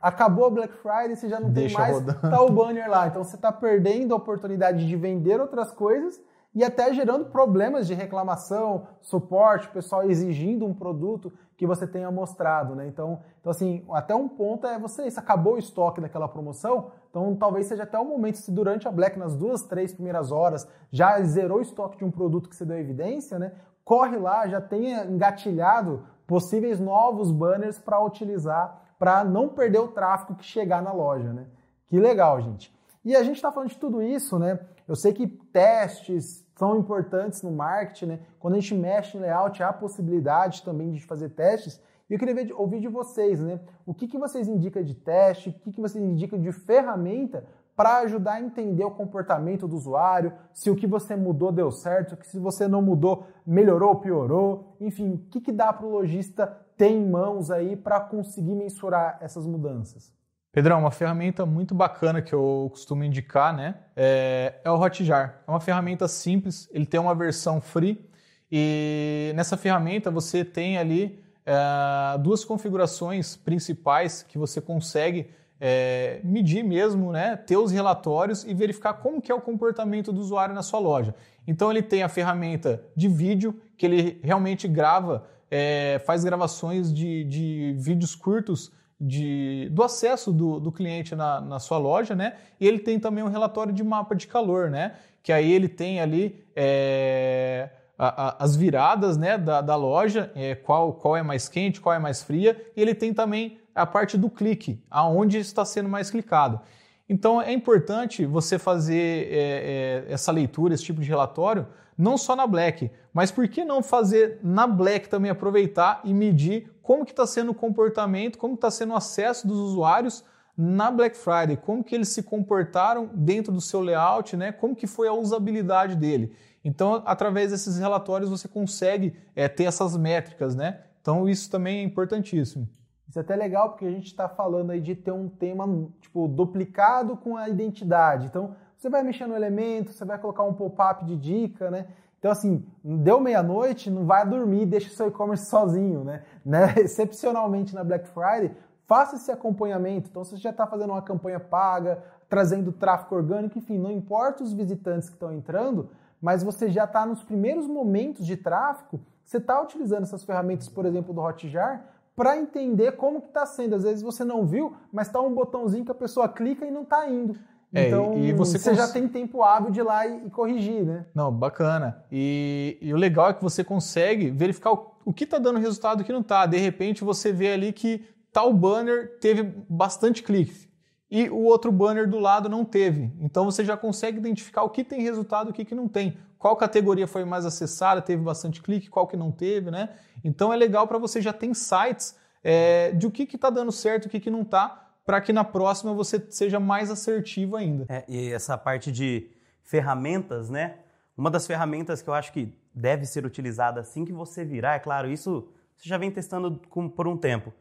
acabou 0.00 0.46
a 0.46 0.50
Black 0.50 0.72
Friday, 0.72 1.14
você 1.14 1.28
já 1.28 1.38
não 1.38 1.50
Deixa 1.50 1.76
tem 1.76 1.84
mais, 1.84 1.94
rodando. 1.98 2.18
tá 2.18 2.40
o 2.40 2.50
banner 2.50 2.88
lá. 2.88 3.08
Então 3.08 3.22
você 3.22 3.36
está 3.36 3.52
perdendo 3.52 4.14
a 4.14 4.16
oportunidade 4.16 4.88
de 4.88 4.96
vender 4.96 5.38
outras 5.38 5.70
coisas 5.70 6.18
e 6.54 6.64
até 6.64 6.94
gerando 6.94 7.26
problemas 7.26 7.86
de 7.86 7.92
reclamação, 7.92 8.86
suporte, 9.02 9.68
o 9.68 9.70
pessoal 9.70 10.10
exigindo 10.10 10.64
um 10.64 10.72
produto 10.72 11.30
que 11.58 11.66
você 11.66 11.86
tenha 11.86 12.10
mostrado, 12.10 12.74
né? 12.74 12.86
Então, 12.86 13.20
então 13.38 13.50
assim, 13.50 13.84
até 13.92 14.14
um 14.14 14.26
ponto 14.26 14.66
é 14.66 14.78
você, 14.78 15.10
se 15.10 15.20
acabou 15.20 15.56
o 15.56 15.58
estoque 15.58 16.00
daquela 16.00 16.26
promoção, 16.26 16.90
então 17.10 17.36
talvez 17.36 17.66
seja 17.66 17.82
até 17.82 17.98
o 17.98 18.04
momento, 18.06 18.38
se 18.38 18.50
durante 18.50 18.88
a 18.88 18.90
Black, 18.90 19.18
nas 19.18 19.36
duas, 19.36 19.62
três 19.64 19.92
primeiras 19.92 20.32
horas, 20.32 20.66
já 20.90 21.20
zerou 21.20 21.58
o 21.58 21.62
estoque 21.62 21.98
de 21.98 22.04
um 22.06 22.10
produto 22.10 22.48
que 22.48 22.56
você 22.56 22.64
deu 22.64 22.78
evidência, 22.78 23.38
né? 23.38 23.52
Corre 23.84 24.16
lá, 24.16 24.48
já 24.48 24.58
tenha 24.58 25.04
engatilhado 25.04 26.02
possíveis 26.30 26.78
novos 26.78 27.32
banners 27.32 27.76
para 27.76 28.00
utilizar 28.00 28.80
para 28.96 29.24
não 29.24 29.48
perder 29.48 29.80
o 29.80 29.88
tráfego 29.88 30.36
que 30.36 30.44
chegar 30.44 30.80
na 30.80 30.92
loja, 30.92 31.32
né? 31.32 31.46
Que 31.88 31.98
legal, 31.98 32.40
gente. 32.40 32.72
E 33.04 33.16
a 33.16 33.24
gente 33.24 33.34
está 33.34 33.50
falando 33.50 33.70
de 33.70 33.76
tudo 33.76 34.00
isso, 34.00 34.38
né? 34.38 34.60
Eu 34.86 34.94
sei 34.94 35.12
que 35.12 35.26
testes 35.26 36.46
são 36.54 36.78
importantes 36.78 37.42
no 37.42 37.50
marketing, 37.50 38.06
né? 38.06 38.20
Quando 38.38 38.54
a 38.54 38.60
gente 38.60 38.76
mexe 38.76 39.16
em 39.16 39.20
layout, 39.20 39.60
há 39.60 39.72
possibilidade 39.72 40.62
também 40.62 40.92
de 40.92 41.04
fazer 41.04 41.30
testes. 41.30 41.80
E 42.08 42.12
eu 42.12 42.18
queria 42.18 42.34
ver, 42.34 42.52
ouvir 42.52 42.78
de 42.78 42.86
vocês, 42.86 43.40
né? 43.40 43.58
O 43.84 43.92
que, 43.92 44.06
que 44.06 44.16
vocês 44.16 44.46
indicam 44.46 44.84
de 44.84 44.94
teste, 44.94 45.48
o 45.48 45.52
que, 45.52 45.72
que 45.72 45.80
vocês 45.80 46.04
indicam 46.04 46.38
de 46.38 46.52
ferramenta 46.52 47.44
para 47.80 48.00
ajudar 48.00 48.34
a 48.34 48.40
entender 48.42 48.84
o 48.84 48.90
comportamento 48.90 49.66
do 49.66 49.74
usuário, 49.74 50.34
se 50.52 50.68
o 50.68 50.76
que 50.76 50.86
você 50.86 51.16
mudou 51.16 51.50
deu 51.50 51.70
certo, 51.70 52.14
se 52.26 52.38
você 52.38 52.68
não 52.68 52.82
mudou 52.82 53.26
melhorou 53.46 53.88
ou 53.88 53.96
piorou, 53.96 54.76
enfim, 54.78 55.14
o 55.14 55.18
que, 55.30 55.40
que 55.40 55.50
dá 55.50 55.72
para 55.72 55.86
o 55.86 55.90
lojista 55.90 56.46
ter 56.76 56.88
em 56.88 57.08
mãos 57.08 57.50
aí 57.50 57.76
para 57.76 57.98
conseguir 57.98 58.54
mensurar 58.54 59.16
essas 59.22 59.46
mudanças? 59.46 60.12
Pedrão, 60.52 60.80
uma 60.80 60.90
ferramenta 60.90 61.46
muito 61.46 61.74
bacana 61.74 62.20
que 62.20 62.34
eu 62.34 62.68
costumo 62.70 63.02
indicar, 63.02 63.56
né, 63.56 63.76
é, 63.96 64.60
é 64.62 64.70
o 64.70 64.78
Hotjar. 64.78 65.42
É 65.48 65.50
uma 65.50 65.58
ferramenta 65.58 66.06
simples, 66.06 66.68
ele 66.72 66.84
tem 66.84 67.00
uma 67.00 67.14
versão 67.14 67.62
free 67.62 68.06
e 68.52 69.32
nessa 69.34 69.56
ferramenta 69.56 70.10
você 70.10 70.44
tem 70.44 70.76
ali 70.76 71.24
é, 71.46 72.18
duas 72.18 72.44
configurações 72.44 73.36
principais 73.36 74.22
que 74.22 74.36
você 74.36 74.60
consegue 74.60 75.30
é, 75.60 76.20
medir 76.24 76.64
mesmo, 76.64 77.12
né, 77.12 77.36
ter 77.36 77.56
os 77.56 77.70
relatórios 77.70 78.44
e 78.44 78.54
verificar 78.54 78.94
como 78.94 79.20
que 79.20 79.30
é 79.30 79.34
o 79.34 79.40
comportamento 79.40 80.12
do 80.12 80.20
usuário 80.20 80.54
na 80.54 80.62
sua 80.62 80.80
loja. 80.80 81.14
Então 81.46 81.70
ele 81.70 81.82
tem 81.82 82.02
a 82.02 82.08
ferramenta 82.08 82.82
de 82.96 83.08
vídeo, 83.08 83.60
que 83.76 83.84
ele 83.84 84.20
realmente 84.22 84.66
grava, 84.66 85.26
é, 85.50 86.00
faz 86.06 86.24
gravações 86.24 86.92
de, 86.92 87.24
de 87.24 87.74
vídeos 87.78 88.14
curtos 88.14 88.72
de, 89.00 89.68
do 89.72 89.82
acesso 89.82 90.32
do, 90.32 90.60
do 90.60 90.70
cliente 90.70 91.14
na, 91.14 91.40
na, 91.40 91.58
sua 91.58 91.78
loja, 91.78 92.14
né? 92.14 92.34
E 92.60 92.68
ele 92.68 92.78
tem 92.78 93.00
também 93.00 93.24
um 93.24 93.28
relatório 93.28 93.72
de 93.72 93.82
mapa 93.82 94.14
de 94.14 94.26
calor, 94.26 94.70
né? 94.70 94.92
Que 95.22 95.32
aí 95.32 95.50
ele 95.50 95.68
tem 95.68 96.00
ali 96.00 96.44
é, 96.54 97.70
a, 97.98 98.28
a, 98.28 98.44
as 98.44 98.54
viradas 98.56 99.16
né, 99.16 99.38
da, 99.38 99.60
da 99.60 99.74
loja, 99.74 100.30
é, 100.34 100.54
qual, 100.54 100.92
qual 100.92 101.16
é 101.16 101.22
mais 101.22 101.48
quente, 101.48 101.80
qual 101.80 101.94
é 101.94 101.98
mais 101.98 102.22
fria, 102.22 102.60
e 102.76 102.80
ele 102.80 102.94
tem 102.94 103.12
também 103.12 103.58
a 103.74 103.86
parte 103.86 104.16
do 104.16 104.28
clique, 104.28 104.82
aonde 104.90 105.38
está 105.38 105.64
sendo 105.64 105.88
mais 105.88 106.10
clicado. 106.10 106.60
Então 107.08 107.42
é 107.42 107.52
importante 107.52 108.24
você 108.24 108.58
fazer 108.58 109.28
é, 109.32 110.04
é, 110.08 110.12
essa 110.12 110.30
leitura, 110.30 110.74
esse 110.74 110.84
tipo 110.84 111.00
de 111.00 111.08
relatório, 111.08 111.66
não 111.98 112.16
só 112.16 112.34
na 112.34 112.46
Black, 112.46 112.90
mas 113.12 113.30
por 113.30 113.46
que 113.48 113.64
não 113.64 113.82
fazer 113.82 114.38
na 114.42 114.66
Black 114.66 115.08
também 115.08 115.30
aproveitar 115.30 116.00
e 116.04 116.14
medir 116.14 116.72
como 116.82 117.04
que 117.04 117.10
está 117.10 117.26
sendo 117.26 117.50
o 117.50 117.54
comportamento, 117.54 118.38
como 118.38 118.54
está 118.54 118.70
sendo 118.70 118.92
o 118.92 118.96
acesso 118.96 119.46
dos 119.46 119.58
usuários 119.58 120.24
na 120.56 120.90
Black 120.90 121.16
Friday, 121.16 121.56
como 121.56 121.82
que 121.82 121.94
eles 121.94 122.08
se 122.10 122.22
comportaram 122.22 123.10
dentro 123.14 123.52
do 123.52 123.60
seu 123.60 123.80
layout, 123.80 124.36
né? 124.36 124.52
como 124.52 124.76
que 124.76 124.86
foi 124.86 125.08
a 125.08 125.12
usabilidade 125.12 125.96
dele. 125.96 126.32
Então, 126.64 127.02
através 127.06 127.50
desses 127.50 127.78
relatórios, 127.78 128.28
você 128.28 128.46
consegue 128.46 129.14
é, 129.34 129.48
ter 129.48 129.64
essas 129.64 129.96
métricas, 129.96 130.54
né? 130.54 130.80
Então, 131.00 131.26
isso 131.26 131.50
também 131.50 131.78
é 131.78 131.82
importantíssimo. 131.82 132.68
Isso 133.10 133.18
é 133.18 133.22
até 133.22 133.34
legal 133.34 133.70
porque 133.70 133.84
a 133.84 133.90
gente 133.90 134.06
está 134.06 134.28
falando 134.28 134.70
aí 134.70 134.80
de 134.80 134.94
ter 134.94 135.10
um 135.10 135.28
tema 135.28 135.66
tipo 136.00 136.28
duplicado 136.28 137.16
com 137.16 137.36
a 137.36 137.48
identidade. 137.48 138.26
Então 138.26 138.54
você 138.76 138.88
vai 138.88 139.02
mexer 139.02 139.26
no 139.26 139.34
elemento, 139.34 139.92
você 139.92 140.04
vai 140.04 140.16
colocar 140.16 140.44
um 140.44 140.54
pop-up 140.54 141.04
de 141.04 141.16
dica, 141.16 141.72
né? 141.72 141.88
Então 142.20 142.30
assim, 142.30 142.64
deu 142.84 143.18
meia-noite, 143.18 143.90
não 143.90 144.06
vai 144.06 144.24
dormir, 144.24 144.64
deixa 144.64 144.90
o 144.90 144.92
seu 144.92 145.08
e-commerce 145.08 145.46
sozinho, 145.46 146.04
né? 146.04 146.22
né? 146.46 146.72
Excepcionalmente 146.76 147.74
na 147.74 147.82
Black 147.82 148.06
Friday, 148.06 148.54
faça 148.86 149.16
esse 149.16 149.32
acompanhamento. 149.32 150.08
Então 150.08 150.22
se 150.22 150.30
você 150.30 150.36
já 150.36 150.50
está 150.50 150.64
fazendo 150.64 150.90
uma 150.90 151.02
campanha 151.02 151.40
paga, 151.40 152.00
trazendo 152.28 152.70
tráfego 152.70 153.16
orgânico, 153.16 153.58
enfim, 153.58 153.76
não 153.76 153.90
importa 153.90 154.44
os 154.44 154.52
visitantes 154.52 155.08
que 155.08 155.16
estão 155.16 155.32
entrando, 155.32 155.90
mas 156.22 156.44
você 156.44 156.70
já 156.70 156.84
está 156.84 157.04
nos 157.04 157.24
primeiros 157.24 157.66
momentos 157.66 158.24
de 158.24 158.36
tráfego, 158.36 159.00
você 159.24 159.38
está 159.38 159.60
utilizando 159.60 160.04
essas 160.04 160.22
ferramentas, 160.22 160.68
por 160.68 160.86
exemplo, 160.86 161.12
do 161.12 161.20
Hotjar, 161.20 161.84
para 162.20 162.36
entender 162.36 162.92
como 162.98 163.22
que 163.22 163.28
está 163.28 163.46
sendo. 163.46 163.74
Às 163.74 163.82
vezes 163.82 164.02
você 164.02 164.22
não 164.26 164.44
viu, 164.44 164.74
mas 164.92 165.06
está 165.06 165.18
um 165.22 165.32
botãozinho 165.32 165.86
que 165.86 165.90
a 165.90 165.94
pessoa 165.94 166.28
clica 166.28 166.66
e 166.66 166.70
não 166.70 166.82
está 166.82 167.08
indo. 167.08 167.34
É, 167.72 167.88
então, 167.88 168.18
e 168.18 168.30
você, 168.34 168.58
você 168.58 168.68
cons... 168.68 168.76
já 168.76 168.88
tem 168.88 169.08
tempo 169.08 169.42
hábil 169.42 169.70
de 169.70 169.80
ir 169.80 169.82
lá 169.84 170.06
e, 170.06 170.28
corrigir, 170.28 170.84
né? 170.84 171.06
Não, 171.14 171.32
bacana. 171.32 172.04
E, 172.12 172.76
e, 172.82 172.92
o 172.92 172.96
legal 172.98 173.30
é 173.30 173.32
que 173.32 173.42
você 173.42 173.64
consegue 173.64 174.28
verificar 174.28 174.72
o, 174.72 174.90
o 175.02 175.14
que 175.14 175.24
está 175.24 175.38
dando 175.38 175.58
resultado 175.58 176.00
e 176.00 176.02
o 176.02 176.04
que 176.04 176.12
não 176.12 176.20
está. 176.20 176.44
De 176.44 176.58
repente, 176.58 177.02
você 177.02 177.32
vê 177.32 177.54
ali 177.54 177.72
que 177.72 178.04
tal 178.30 178.52
banner 178.52 179.18
teve 179.18 179.42
bastante 179.66 180.22
clique. 180.22 180.68
E 181.10 181.28
o 181.28 181.38
outro 181.38 181.72
banner 181.72 182.08
do 182.08 182.18
lado 182.18 182.48
não 182.48 182.64
teve. 182.64 183.10
Então 183.20 183.44
você 183.44 183.64
já 183.64 183.76
consegue 183.76 184.18
identificar 184.18 184.62
o 184.62 184.70
que 184.70 184.84
tem 184.84 185.02
resultado 185.02 185.48
e 185.48 185.50
o 185.50 185.52
que, 185.52 185.64
que 185.64 185.74
não 185.74 185.88
tem. 185.88 186.16
Qual 186.38 186.56
categoria 186.56 187.06
foi 187.06 187.24
mais 187.24 187.44
acessada, 187.44 188.00
teve 188.00 188.22
bastante 188.22 188.62
clique, 188.62 188.88
qual 188.88 189.06
que 189.06 189.16
não 189.16 189.32
teve, 189.32 189.70
né? 189.70 189.90
Então 190.24 190.52
é 190.52 190.56
legal 190.56 190.86
para 190.86 190.98
você 190.98 191.20
já 191.20 191.32
ter 191.32 191.46
insights 191.46 192.16
é, 192.42 192.92
de 192.92 193.06
o 193.06 193.10
que 193.10 193.24
está 193.24 193.50
dando 193.50 193.72
certo 193.72 194.04
e 194.04 194.08
o 194.08 194.10
que, 194.10 194.20
que 194.20 194.30
não 194.30 194.42
está, 194.42 194.88
para 195.04 195.20
que 195.20 195.32
na 195.32 195.44
próxima 195.44 195.92
você 195.92 196.24
seja 196.30 196.60
mais 196.60 196.90
assertivo 196.90 197.56
ainda. 197.56 197.84
É, 197.88 198.04
e 198.08 198.32
essa 198.32 198.56
parte 198.56 198.92
de 198.92 199.28
ferramentas, 199.62 200.48
né? 200.48 200.76
Uma 201.16 201.30
das 201.30 201.46
ferramentas 201.46 202.00
que 202.00 202.08
eu 202.08 202.14
acho 202.14 202.32
que 202.32 202.54
deve 202.74 203.04
ser 203.04 203.26
utilizada 203.26 203.80
assim 203.80 204.04
que 204.04 204.12
você 204.12 204.44
virar, 204.44 204.76
é 204.76 204.78
claro, 204.78 205.10
isso 205.10 205.48
você 205.76 205.88
já 205.88 205.98
vem 205.98 206.10
testando 206.10 206.52
por 206.94 207.08
um 207.08 207.16
tempo. 207.16 207.52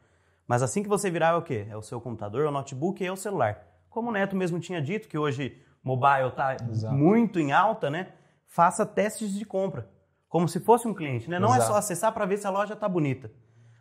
Mas 0.49 0.63
assim 0.63 0.81
que 0.81 0.89
você 0.89 1.11
virar 1.11 1.27
é 1.27 1.35
o 1.35 1.43
quê? 1.43 1.67
É 1.69 1.77
o 1.77 1.81
seu 1.83 2.01
computador, 2.01 2.47
o 2.47 2.51
notebook 2.51 3.03
e 3.03 3.09
o 3.11 3.15
celular. 3.15 3.67
Como 3.87 4.09
o 4.09 4.11
Neto 4.11 4.35
mesmo 4.35 4.59
tinha 4.59 4.81
dito, 4.81 5.07
que 5.07 5.15
hoje 5.15 5.55
mobile 5.83 6.29
está 6.29 6.57
muito 6.91 7.39
em 7.39 7.51
alta, 7.51 7.87
né? 7.91 8.07
Faça 8.47 8.83
testes 8.83 9.31
de 9.31 9.45
compra. 9.45 9.87
Como 10.27 10.47
se 10.47 10.59
fosse 10.59 10.87
um 10.87 10.93
cliente, 10.93 11.29
né? 11.29 11.37
Não 11.37 11.49
Exato. 11.49 11.63
é 11.63 11.67
só 11.67 11.75
acessar 11.75 12.11
para 12.13 12.25
ver 12.25 12.37
se 12.37 12.47
a 12.47 12.49
loja 12.49 12.73
está 12.73 12.89
bonita. 12.89 13.29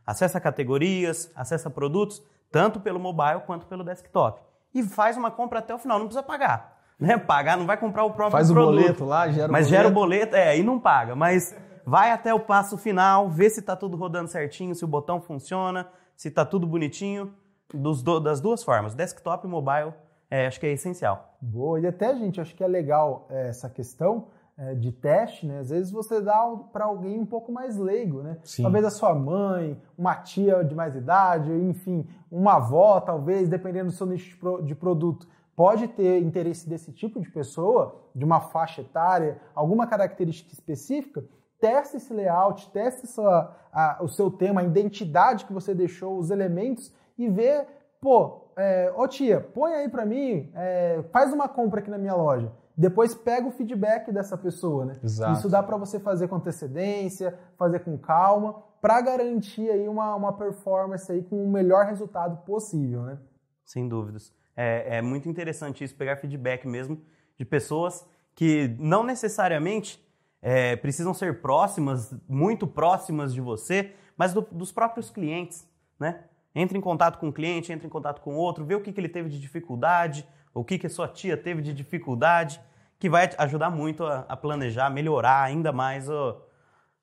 Acessa 0.07 0.39
categorias, 0.39 1.31
acessa 1.35 1.71
produtos, 1.71 2.23
tanto 2.53 2.81
pelo 2.81 3.01
mobile 3.01 3.41
quanto 3.47 3.67
pelo 3.67 3.83
desktop. 3.83 4.39
E 4.75 4.83
faz 4.83 5.17
uma 5.17 5.31
compra 5.31 5.61
até 5.61 5.75
o 5.75 5.79
final, 5.79 5.99
não 5.99 6.07
precisa 6.07 6.23
pagar. 6.23 6.77
Né? 7.01 7.17
Pagar, 7.17 7.57
não 7.57 7.65
vai 7.65 7.79
comprar 7.79 8.05
o 8.05 8.11
próprio 8.11 8.33
faz 8.33 8.53
produto. 8.53 8.75
Faz 8.75 8.79
o 8.79 8.83
boleto 8.83 9.05
lá, 9.07 9.29
gera 9.31 9.49
o 9.49 9.53
Mas 9.53 9.67
boleto. 9.67 9.71
gera 9.71 9.89
o 9.89 9.91
boleto, 9.91 10.37
é, 10.37 10.59
e 10.59 10.63
não 10.63 10.79
paga. 10.79 11.17
Mas 11.17 11.57
vai 11.87 12.11
até 12.11 12.35
o 12.35 12.41
passo 12.41 12.77
final, 12.77 13.31
vê 13.31 13.49
se 13.49 13.61
está 13.61 13.75
tudo 13.75 13.97
rodando 13.97 14.29
certinho, 14.29 14.75
se 14.75 14.85
o 14.85 14.89
botão 14.89 15.19
funciona, 15.19 15.89
se 16.19 16.27
está 16.27 16.45
tudo 16.45 16.67
bonitinho, 16.67 17.33
dos 17.73 18.03
do, 18.03 18.19
das 18.19 18.41
duas 18.41 18.65
formas, 18.65 18.93
desktop 18.93 19.47
e 19.47 19.49
mobile, 19.49 19.95
é, 20.29 20.49
acho 20.49 20.59
que 20.59 20.67
é 20.67 20.73
essencial. 20.73 21.37
Boa, 21.41 21.79
e 21.79 21.87
até, 21.87 22.13
gente, 22.17 22.41
acho 22.41 22.57
que 22.57 22.65
é 22.65 22.67
legal 22.67 23.29
é, 23.31 23.49
essa 23.49 23.71
questão 23.71 24.27
é, 24.57 24.75
de 24.75 24.91
teste, 24.91 25.47
né? 25.47 25.61
Às 25.61 25.71
vezes 25.71 25.93
você 25.93 26.21
dá 26.21 26.43
para 26.73 26.87
alguém 26.87 27.21
um 27.21 27.25
pouco 27.25 27.53
mais 27.53 27.77
leigo, 27.77 28.21
né? 28.21 28.37
Sim. 28.43 28.65
Talvez 28.65 28.85
a 28.85 28.91
sua 28.91 29.15
mãe, 29.15 29.81
uma 29.97 30.17
tia 30.17 30.65
de 30.65 30.75
mais 30.75 30.97
idade, 30.97 31.53
enfim, 31.53 32.05
uma 32.33 32.57
avó, 32.57 33.01
talvez, 33.01 33.49
dependendo 33.49 33.87
do 33.87 33.93
seu 33.93 34.07
nicho 34.07 34.37
de 34.65 34.75
produto 34.75 35.29
pode 35.55 35.89
ter 35.89 36.23
interesse 36.23 36.69
desse 36.69 36.93
tipo 36.93 37.21
de 37.21 37.29
pessoa, 37.29 38.01
de 38.15 38.25
uma 38.25 38.41
faixa 38.41 38.81
etária, 38.81 39.41
alguma 39.53 39.89
característica 39.89 40.53
específica, 40.53 41.25
teste 41.61 41.97
esse 41.97 42.13
layout, 42.13 42.71
teste 42.71 43.05
essa, 43.05 43.57
a, 43.73 43.99
o 44.03 44.09
seu 44.09 44.31
tema, 44.31 44.61
a 44.61 44.65
identidade 44.65 45.45
que 45.45 45.53
você 45.53 45.75
deixou, 45.75 46.19
os 46.19 46.31
elementos 46.31 46.93
e 47.17 47.29
vê, 47.29 47.67
pô, 48.01 48.49
é, 48.57 48.93
ô 48.97 49.07
tia, 49.07 49.41
põe 49.41 49.73
aí 49.73 49.89
para 49.89 50.05
mim, 50.05 50.51
é, 50.55 51.03
faz 51.13 51.33
uma 51.33 51.49
compra 51.49 51.81
aqui 51.81 51.91
na 51.91 51.99
minha 51.99 52.15
loja. 52.15 52.53
Depois 52.77 53.13
pega 53.13 53.47
o 53.47 53.51
feedback 53.51 54.13
dessa 54.13 54.39
pessoa, 54.39 54.85
né? 54.85 54.97
Exato. 55.03 55.33
Isso 55.33 55.49
dá 55.49 55.61
para 55.63 55.77
você 55.77 55.99
fazer 55.99 56.29
com 56.29 56.37
antecedência, 56.37 57.37
fazer 57.57 57.81
com 57.81 57.99
calma, 57.99 58.63
para 58.81 59.01
garantir 59.01 59.69
aí 59.69 59.89
uma, 59.89 60.15
uma 60.15 60.33
performance 60.33 61.11
aí 61.11 61.23
com 61.23 61.45
o 61.45 61.51
melhor 61.51 61.87
resultado 61.87 62.45
possível, 62.45 63.03
né? 63.03 63.19
Sem 63.65 63.89
dúvidas. 63.89 64.33
É, 64.57 64.99
é 64.99 65.03
muito 65.03 65.29
interessante 65.29 65.83
isso, 65.83 65.97
pegar 65.97 66.17
feedback 66.17 66.67
mesmo 66.67 67.01
de 67.37 67.45
pessoas 67.45 68.07
que 68.35 68.77
não 68.79 69.03
necessariamente 69.03 70.01
é, 70.41 70.77
precisam 70.77 71.13
ser 71.13 71.41
próximas, 71.41 72.15
muito 72.29 72.67
próximas 72.67 73.35
de 73.35 73.41
você, 73.41 73.95
mas 74.17 74.33
do, 74.33 74.43
dos 74.53 74.73
próprios 74.73 75.11
clientes, 75.11 75.69
né? 75.99 76.25
Entre 76.55 76.77
em 76.77 76.81
contato 76.81 77.19
com 77.19 77.29
o 77.29 77.33
cliente, 77.33 77.73
entre 77.73 77.87
em 77.87 77.91
contato 77.91 78.21
com 78.21 78.35
outro, 78.35 78.65
vê 78.65 78.75
o 78.75 78.81
que, 78.81 78.93
que 78.93 79.01
ele 79.01 79.09
teve 79.09 79.29
de 79.29 79.39
dificuldade, 79.39 80.27
o 80.55 80.65
que, 80.65 80.79
que 80.79 80.87
a 80.87 80.91
sua 80.91 81.07
tia 81.07 81.37
teve 81.37 81.63
de 81.63 81.73
dificuldade, 81.73 82.61
que 82.99 83.09
vai 83.09 83.31
ajudar 83.39 83.71
muito 83.71 84.05
a, 84.05 84.21
a 84.29 84.37
planejar, 84.37 84.91
melhorar 84.91 85.43
ainda 85.43 85.73
mais 85.73 86.09
o, 86.09 86.37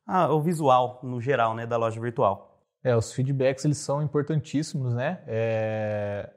a, 0.05 0.33
o 0.33 0.41
visual 0.41 0.99
no 1.03 1.21
geral 1.21 1.55
né, 1.55 1.65
da 1.65 1.77
loja 1.77 1.99
virtual. 2.01 2.59
É, 2.83 2.95
os 2.95 3.13
feedbacks 3.13 3.63
eles 3.65 3.77
são 3.77 4.01
importantíssimos, 4.01 4.93
né? 4.93 5.23
É, 5.25 6.29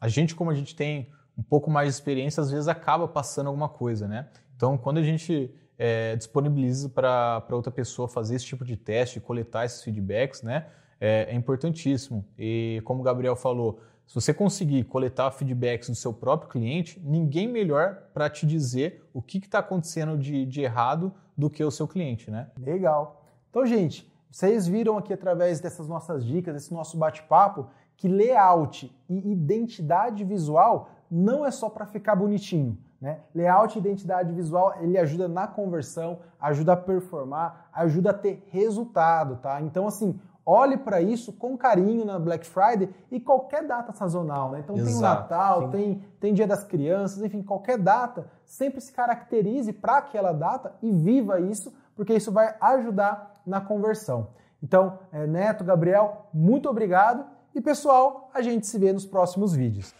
a 0.00 0.08
gente, 0.08 0.34
como 0.34 0.50
a 0.50 0.54
gente 0.54 0.76
tem 0.76 1.10
um 1.36 1.42
pouco 1.42 1.70
mais 1.70 1.88
de 1.88 1.94
experiência, 1.94 2.40
às 2.40 2.50
vezes 2.50 2.68
acaba 2.68 3.08
passando 3.08 3.48
alguma 3.48 3.68
coisa, 3.68 4.06
né? 4.06 4.28
Então, 4.54 4.78
quando 4.78 4.98
a 4.98 5.02
gente 5.02 5.52
é, 5.78 6.16
disponibiliza 6.16 6.88
para 6.88 7.44
outra 7.50 7.70
pessoa 7.70 8.08
fazer 8.08 8.36
esse 8.36 8.44
tipo 8.44 8.64
de 8.64 8.76
teste, 8.76 9.20
coletar 9.20 9.64
esses 9.64 9.82
feedbacks, 9.82 10.42
né? 10.42 10.66
É, 11.00 11.26
é, 11.30 11.34
importantíssimo. 11.34 12.24
E 12.38 12.80
como 12.84 13.00
o 13.00 13.02
Gabriel 13.02 13.36
falou, 13.36 13.80
se 14.06 14.14
você 14.14 14.32
conseguir 14.32 14.84
coletar 14.84 15.30
feedbacks 15.30 15.90
do 15.90 15.94
seu 15.94 16.12
próprio 16.12 16.48
cliente, 16.48 17.00
ninguém 17.04 17.46
melhor 17.46 17.96
para 18.14 18.30
te 18.30 18.46
dizer 18.46 19.04
o 19.12 19.20
que 19.20 19.38
está 19.38 19.58
acontecendo 19.58 20.16
de, 20.16 20.46
de 20.46 20.62
errado 20.62 21.12
do 21.36 21.50
que 21.50 21.62
o 21.62 21.70
seu 21.70 21.86
cliente, 21.86 22.30
né? 22.30 22.48
Legal. 22.58 23.22
Então, 23.50 23.66
gente, 23.66 24.10
vocês 24.30 24.66
viram 24.66 24.96
aqui 24.96 25.12
através 25.12 25.60
dessas 25.60 25.86
nossas 25.86 26.24
dicas, 26.24 26.54
desse 26.54 26.72
nosso 26.72 26.96
bate-papo, 26.96 27.68
que 27.96 28.08
layout 28.08 28.94
e 29.08 29.32
identidade 29.32 30.24
visual 30.24 30.90
não 31.10 31.44
é 31.44 31.50
só 31.50 31.68
para 31.68 31.86
ficar 31.86 32.14
bonitinho. 32.16 32.78
Né? 33.00 33.20
Layout 33.34 33.76
e 33.76 33.80
identidade 33.80 34.32
visual, 34.32 34.74
ele 34.80 34.96
ajuda 34.96 35.28
na 35.28 35.46
conversão, 35.46 36.20
ajuda 36.40 36.72
a 36.72 36.76
performar, 36.76 37.68
ajuda 37.72 38.10
a 38.10 38.14
ter 38.14 38.46
resultado, 38.50 39.36
tá? 39.36 39.60
Então, 39.60 39.86
assim, 39.86 40.18
olhe 40.46 40.76
para 40.76 41.00
isso 41.00 41.32
com 41.32 41.58
carinho 41.58 42.04
na 42.04 42.18
Black 42.18 42.46
Friday 42.46 42.88
e 43.10 43.18
qualquer 43.18 43.66
data 43.66 43.92
sazonal, 43.92 44.52
né? 44.52 44.60
Então 44.60 44.76
Exato, 44.76 44.88
tem 44.88 44.96
o 44.96 45.00
Natal, 45.00 45.68
tem, 45.70 46.04
tem 46.20 46.34
Dia 46.34 46.46
das 46.46 46.62
Crianças, 46.62 47.22
enfim, 47.22 47.42
qualquer 47.42 47.76
data, 47.76 48.26
sempre 48.44 48.80
se 48.80 48.92
caracterize 48.92 49.72
para 49.72 49.98
aquela 49.98 50.32
data 50.32 50.72
e 50.80 50.92
viva 50.92 51.40
isso, 51.40 51.74
porque 51.96 52.14
isso 52.14 52.30
vai 52.30 52.54
ajudar 52.60 53.34
na 53.44 53.60
conversão. 53.60 54.28
Então, 54.62 54.98
é, 55.12 55.26
Neto, 55.26 55.64
Gabriel, 55.64 56.28
muito 56.32 56.68
obrigado 56.68 57.26
e 57.54 57.60
pessoal, 57.60 58.30
a 58.32 58.40
gente 58.40 58.66
se 58.66 58.78
vê 58.78 58.92
nos 58.92 59.04
próximos 59.04 59.54
vídeos. 59.54 59.94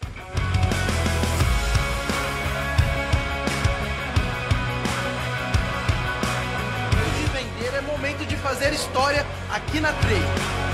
Fazer 8.67 8.73
história 8.75 9.25
aqui 9.49 9.79
na 9.79 9.91
Trade. 9.93 10.66